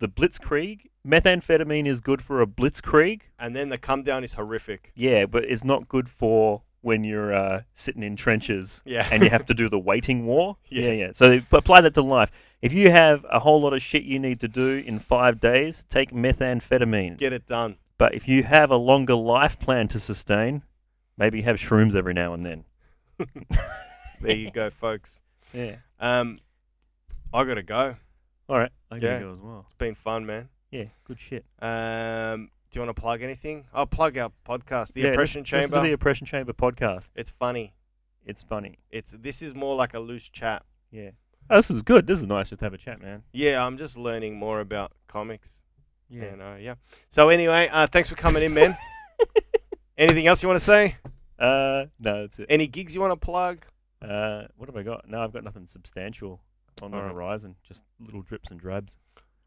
[0.00, 3.20] The Blitzkrieg, methamphetamine is good for a Blitzkrieg.
[3.38, 4.90] and then the come down is horrific.
[4.96, 9.30] Yeah, but it's not good for when you're uh, sitting in trenches Yeah, and you
[9.30, 10.56] have to do the waiting war.
[10.68, 10.86] Yeah.
[10.86, 11.10] Yeah, yeah.
[11.12, 12.32] So they- apply that to life.
[12.62, 15.84] If you have a whole lot of shit you need to do in five days,
[15.88, 17.18] take methamphetamine.
[17.18, 17.76] get it done.
[17.98, 20.62] But if you have a longer life plan to sustain,
[21.18, 22.64] maybe have shrooms every now and then.
[24.20, 25.18] There you go, folks.
[25.52, 25.76] Yeah.
[26.00, 26.38] Um,
[27.34, 27.96] I gotta go.
[28.48, 28.70] All right.
[28.90, 29.20] I gotta Yeah.
[29.20, 29.64] go as well.
[29.66, 30.48] It's been fun, man.
[30.70, 30.84] Yeah.
[31.04, 31.44] Good shit.
[31.60, 33.66] Um, do you want to plug anything?
[33.74, 35.76] I'll plug our podcast, The yeah, Oppression listen- listen Chamber.
[35.84, 37.10] to the Oppression Chamber podcast.
[37.16, 37.74] it's funny.
[38.24, 38.78] It's funny.
[38.90, 40.64] It's this is more like a loose chat.
[40.90, 41.10] Yeah.
[41.50, 42.06] Oh, this is good.
[42.06, 43.22] This is nice just to have a chat, man.
[43.32, 45.60] Yeah, I'm just learning more about comics.
[46.08, 46.30] Yeah.
[46.30, 46.74] You know, yeah.
[47.10, 48.76] So anyway, uh, thanks for coming in, man.
[49.98, 50.96] Anything else you want to say?
[51.38, 52.46] Uh, no, that's it.
[52.48, 53.66] Any gigs you want to plug?
[54.00, 55.08] Uh, what have I got?
[55.08, 56.40] No, I've got nothing substantial
[56.82, 57.12] on the All right.
[57.12, 57.56] horizon.
[57.62, 58.96] Just little drips and drabs.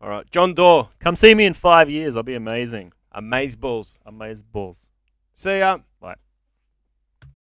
[0.01, 2.15] All right, John Dore, Come see me in five years.
[2.15, 2.93] I'll be amazing.
[3.11, 3.97] Amaze Balls.
[4.05, 4.89] Amaze balls.
[5.33, 5.79] See ya.